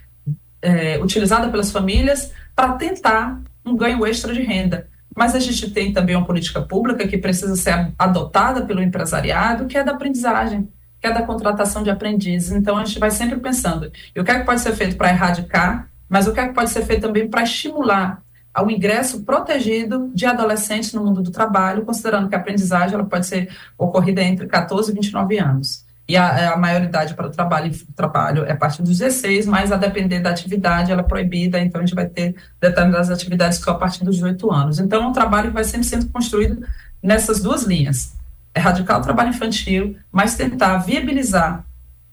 é, 0.63 0.99
utilizada 0.99 1.51
pelas 1.51 1.71
famílias 1.71 2.33
para 2.57 2.73
tentar 2.73 3.39
um 3.63 3.77
ganho 3.77 4.05
extra 4.07 4.33
de 4.33 4.41
renda. 4.41 4.89
Mas 5.15 5.35
a 5.35 5.39
gente 5.39 5.71
tem 5.71 5.93
também 5.93 6.17
uma 6.17 6.25
política 6.25 6.63
pública 6.63 7.07
que 7.07 7.19
precisa 7.19 7.55
ser 7.55 7.93
adotada 7.99 8.63
pelo 8.63 8.83
empresariado, 8.83 9.67
que 9.67 9.77
é 9.77 9.85
da 9.85 9.93
aprendizagem, 9.93 10.67
que 10.99 11.07
é 11.07 11.13
da 11.13 11.21
contratação 11.21 11.83
de 11.83 11.91
aprendizes. 11.91 12.51
Então 12.51 12.79
a 12.79 12.85
gente 12.87 12.99
vai 12.99 13.11
sempre 13.11 13.39
pensando, 13.39 13.93
e 14.17 14.19
o 14.19 14.25
que 14.25 14.31
é 14.31 14.39
que 14.39 14.47
pode 14.47 14.63
ser 14.63 14.75
feito 14.75 14.97
para 14.97 15.11
erradicar, 15.11 15.87
mas 16.09 16.27
o 16.27 16.33
que 16.33 16.41
é 16.41 16.49
que 16.49 16.55
pode 16.55 16.71
ser 16.71 16.87
feito 16.87 17.03
também 17.03 17.29
para 17.29 17.43
estimular 17.43 18.24
ao 18.55 18.71
ingresso 18.71 19.25
protegido 19.25 20.13
de 20.15 20.25
adolescentes 20.25 20.93
no 20.93 21.05
mundo 21.05 21.21
do 21.21 21.33
trabalho, 21.33 21.85
considerando 21.85 22.29
que 22.29 22.37
a 22.37 22.39
aprendizagem 22.39 22.95
ela 22.95 23.05
pode 23.05 23.27
ser 23.27 23.53
ocorrida 23.77 24.23
entre 24.23 24.47
14 24.47 24.93
e 24.93 24.95
29 24.95 25.39
anos. 25.39 25.85
E 26.07 26.17
a, 26.17 26.53
a 26.53 26.57
maioridade 26.57 27.15
para 27.15 27.27
o 27.27 27.31
trabalho, 27.31 27.73
trabalho 27.97 28.45
é 28.45 28.53
a 28.53 28.57
partir 28.57 28.83
dos 28.83 28.99
16, 28.99 29.47
mas 29.47 29.73
a 29.73 29.77
depender 29.77 30.21
da 30.21 30.31
atividade, 30.31 30.93
ela 30.93 31.01
é 31.01 31.05
proibida, 31.05 31.59
então 31.59 31.81
a 31.81 31.85
gente 31.85 31.95
vai 31.95 32.07
ter 32.07 32.37
determinadas 32.61 33.11
atividades 33.11 33.59
só 33.59 33.73
a 33.73 33.75
partir 33.75 34.05
dos 34.05 34.17
18 34.17 34.53
anos. 34.53 34.79
Então 34.79 35.03
é 35.03 35.07
um 35.07 35.13
trabalho 35.13 35.49
que 35.49 35.55
vai 35.55 35.65
sempre 35.65 35.87
sendo 35.87 36.07
construído 36.11 36.65
nessas 37.03 37.41
duas 37.43 37.65
linhas. 37.65 38.15
Erradicar 38.55 39.01
o 39.01 39.03
trabalho 39.03 39.31
infantil, 39.31 39.97
mas 40.13 40.37
tentar 40.37 40.77
viabilizar 40.79 41.65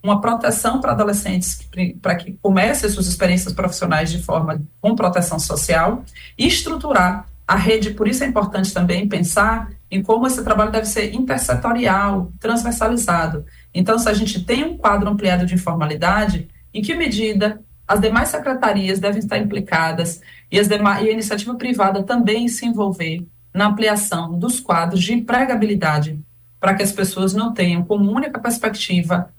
uma 0.03 0.19
proteção 0.19 0.81
para 0.81 0.93
adolescentes 0.93 1.67
para 2.01 2.15
que 2.15 2.33
comecem 2.41 2.89
suas 2.89 3.07
experiências 3.07 3.53
profissionais 3.53 4.11
de 4.11 4.21
forma 4.21 4.61
com 4.79 4.95
proteção 4.95 5.39
social 5.39 6.03
e 6.37 6.47
estruturar 6.47 7.27
a 7.47 7.55
rede. 7.55 7.91
Por 7.91 8.07
isso 8.07 8.23
é 8.23 8.27
importante 8.27 8.73
também 8.73 9.07
pensar 9.07 9.71
em 9.89 10.01
como 10.01 10.25
esse 10.25 10.43
trabalho 10.43 10.71
deve 10.71 10.85
ser 10.85 11.13
intersetorial, 11.13 12.31
transversalizado. 12.39 13.45
Então, 13.73 13.99
se 13.99 14.07
a 14.07 14.13
gente 14.13 14.43
tem 14.43 14.63
um 14.63 14.77
quadro 14.77 15.09
ampliado 15.09 15.45
de 15.45 15.53
informalidade, 15.53 16.47
em 16.73 16.81
que 16.81 16.95
medida 16.95 17.61
as 17.85 17.99
demais 17.99 18.29
secretarias 18.29 18.99
devem 18.99 19.19
estar 19.19 19.37
implicadas 19.37 20.21
e, 20.49 20.57
as 20.57 20.67
demais, 20.67 21.05
e 21.05 21.09
a 21.09 21.11
iniciativa 21.11 21.53
privada 21.55 22.03
também 22.03 22.47
se 22.47 22.65
envolver 22.65 23.27
na 23.53 23.67
ampliação 23.67 24.39
dos 24.39 24.61
quadros 24.61 25.03
de 25.03 25.13
empregabilidade, 25.13 26.17
para 26.57 26.73
que 26.73 26.83
as 26.83 26.93
pessoas 26.93 27.33
não 27.33 27.53
tenham 27.53 27.83
como 27.83 28.09
única 28.09 28.39
perspectiva 28.39 29.29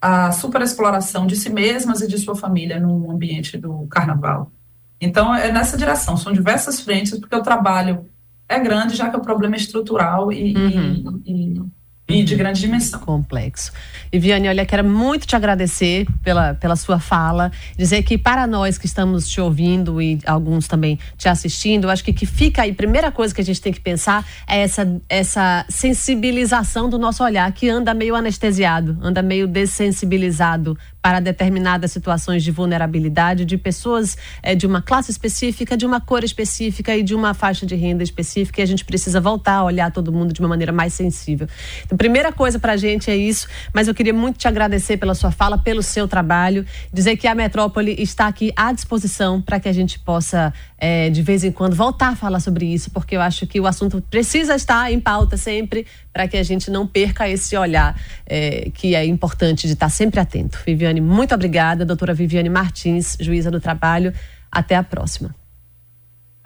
a 0.00 0.30
superexploração 0.32 1.26
de 1.26 1.36
si 1.36 1.50
mesmas 1.50 2.00
e 2.00 2.08
de 2.08 2.18
sua 2.18 2.36
família 2.36 2.78
no 2.78 3.10
ambiente 3.10 3.56
do 3.56 3.86
carnaval. 3.88 4.50
Então, 5.00 5.34
é 5.34 5.52
nessa 5.52 5.76
direção, 5.76 6.16
são 6.16 6.32
diversas 6.32 6.80
frentes, 6.80 7.18
porque 7.18 7.36
o 7.36 7.42
trabalho 7.42 8.06
é 8.48 8.58
grande, 8.58 8.96
já 8.96 9.10
que 9.10 9.16
o 9.16 9.20
problema 9.20 9.56
é 9.56 9.58
estrutural 9.58 10.32
e, 10.32 10.54
uhum. 10.56 11.22
e, 11.24 11.54
e 11.54 11.62
de 12.08 12.36
grande 12.36 12.60
dimensão. 12.60 13.00
Complexo. 13.00 13.72
E 14.12 14.18
Viane, 14.18 14.48
olha, 14.48 14.64
quero 14.64 14.84
muito 14.84 15.26
te 15.26 15.34
agradecer 15.34 16.06
pela, 16.22 16.54
pela 16.54 16.76
sua 16.76 17.00
fala, 17.00 17.50
dizer 17.76 18.02
que 18.04 18.16
para 18.16 18.46
nós 18.46 18.78
que 18.78 18.86
estamos 18.86 19.28
te 19.28 19.40
ouvindo 19.40 20.00
e 20.00 20.20
alguns 20.24 20.68
também 20.68 20.98
te 21.18 21.28
assistindo, 21.28 21.90
acho 21.90 22.04
que 22.04 22.12
que 22.12 22.24
fica 22.24 22.62
aí, 22.62 22.72
primeira 22.72 23.10
coisa 23.10 23.34
que 23.34 23.40
a 23.40 23.44
gente 23.44 23.60
tem 23.60 23.72
que 23.72 23.80
pensar 23.80 24.24
é 24.46 24.60
essa, 24.60 25.00
essa 25.08 25.66
sensibilização 25.68 26.88
do 26.88 26.98
nosso 26.98 27.24
olhar, 27.24 27.50
que 27.52 27.68
anda 27.68 27.92
meio 27.92 28.14
anestesiado, 28.14 28.96
anda 29.02 29.20
meio 29.20 29.48
dessensibilizado 29.48 30.78
para 31.06 31.20
determinadas 31.20 31.92
situações 31.92 32.42
de 32.42 32.50
vulnerabilidade 32.50 33.44
de 33.44 33.56
pessoas 33.56 34.16
é, 34.42 34.56
de 34.56 34.66
uma 34.66 34.82
classe 34.82 35.08
específica, 35.08 35.76
de 35.76 35.86
uma 35.86 36.00
cor 36.00 36.24
específica 36.24 36.96
e 36.96 37.02
de 37.04 37.14
uma 37.14 37.32
faixa 37.32 37.64
de 37.64 37.76
renda 37.76 38.02
específica. 38.02 38.60
E 38.60 38.64
a 38.64 38.66
gente 38.66 38.84
precisa 38.84 39.20
voltar 39.20 39.52
a 39.52 39.62
olhar 39.62 39.92
todo 39.92 40.12
mundo 40.12 40.32
de 40.32 40.40
uma 40.40 40.48
maneira 40.48 40.72
mais 40.72 40.94
sensível. 40.94 41.46
Então, 41.84 41.96
primeira 41.96 42.32
coisa 42.32 42.58
para 42.58 42.72
a 42.72 42.76
gente 42.76 43.08
é 43.08 43.16
isso, 43.16 43.46
mas 43.72 43.86
eu 43.86 43.94
queria 43.94 44.12
muito 44.12 44.36
te 44.36 44.48
agradecer 44.48 44.96
pela 44.96 45.14
sua 45.14 45.30
fala, 45.30 45.56
pelo 45.56 45.80
seu 45.80 46.08
trabalho, 46.08 46.66
dizer 46.92 47.16
que 47.16 47.28
a 47.28 47.36
Metrópole 47.36 47.94
está 48.02 48.26
aqui 48.26 48.52
à 48.56 48.72
disposição 48.72 49.40
para 49.40 49.60
que 49.60 49.68
a 49.68 49.72
gente 49.72 50.00
possa, 50.00 50.52
é, 50.76 51.08
de 51.08 51.22
vez 51.22 51.44
em 51.44 51.52
quando, 51.52 51.76
voltar 51.76 52.08
a 52.08 52.16
falar 52.16 52.40
sobre 52.40 52.66
isso, 52.66 52.90
porque 52.90 53.16
eu 53.16 53.20
acho 53.20 53.46
que 53.46 53.60
o 53.60 53.66
assunto 53.68 54.02
precisa 54.10 54.56
estar 54.56 54.92
em 54.92 54.98
pauta 54.98 55.36
sempre 55.36 55.86
para 56.12 56.26
que 56.26 56.38
a 56.38 56.42
gente 56.42 56.70
não 56.70 56.86
perca 56.86 57.28
esse 57.28 57.54
olhar 57.56 57.94
é, 58.24 58.70
que 58.72 58.94
é 58.94 59.04
importante 59.04 59.66
de 59.66 59.74
estar 59.74 59.90
sempre 59.90 60.18
atento. 60.18 60.58
Viviane, 60.64 60.95
muito 61.00 61.34
obrigada. 61.34 61.84
Doutora 61.84 62.14
Viviane 62.14 62.48
Martins, 62.48 63.16
juíza 63.20 63.50
do 63.50 63.60
trabalho. 63.60 64.12
Até 64.50 64.76
a 64.76 64.82
próxima. 64.82 65.34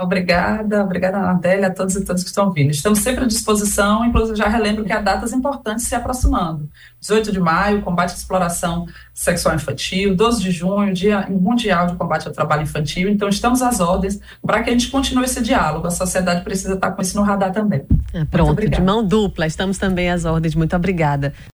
Obrigada, 0.01 0.83
obrigada, 0.83 1.19
Adélia, 1.19 1.67
a 1.67 1.71
todos 1.71 1.95
e 1.95 2.03
todas 2.03 2.23
que 2.23 2.31
estão 2.31 2.51
vindo. 2.51 2.71
Estamos 2.71 3.01
sempre 3.01 3.25
à 3.25 3.27
disposição, 3.27 4.03
inclusive 4.03 4.37
já 4.37 4.49
relembro 4.49 4.83
que 4.83 4.93
há 4.93 5.01
datas 5.01 5.33
importantes 5.35 5.85
se 5.85 5.95
aproximando. 5.95 6.71
18 7.01 7.31
de 7.31 7.39
maio, 7.39 7.83
combate 7.83 8.13
à 8.13 8.15
exploração 8.15 8.87
sexual 9.13 9.55
infantil, 9.55 10.17
12 10.17 10.43
de 10.43 10.51
junho, 10.51 10.95
Dia 10.95 11.27
Mundial 11.29 11.89
de 11.89 11.97
Combate 11.97 12.27
ao 12.27 12.33
Trabalho 12.33 12.63
Infantil. 12.63 13.11
Então, 13.11 13.29
estamos 13.29 13.61
às 13.61 13.79
ordens 13.81 14.19
para 14.41 14.63
que 14.63 14.71
a 14.71 14.73
gente 14.73 14.89
continue 14.89 15.25
esse 15.25 15.43
diálogo. 15.43 15.87
A 15.87 15.91
sociedade 15.91 16.43
precisa 16.43 16.75
estar 16.75 16.93
com 16.93 17.03
isso 17.03 17.19
no 17.19 17.23
radar 17.23 17.53
também. 17.53 17.83
É, 18.15 18.25
pronto, 18.25 18.69
de 18.69 18.81
mão 18.81 19.05
dupla, 19.05 19.47
estamos 19.47 19.77
também 19.77 20.11
às 20.11 20.25
ordens. 20.25 20.55
Muito 20.55 20.75
obrigada. 20.75 21.35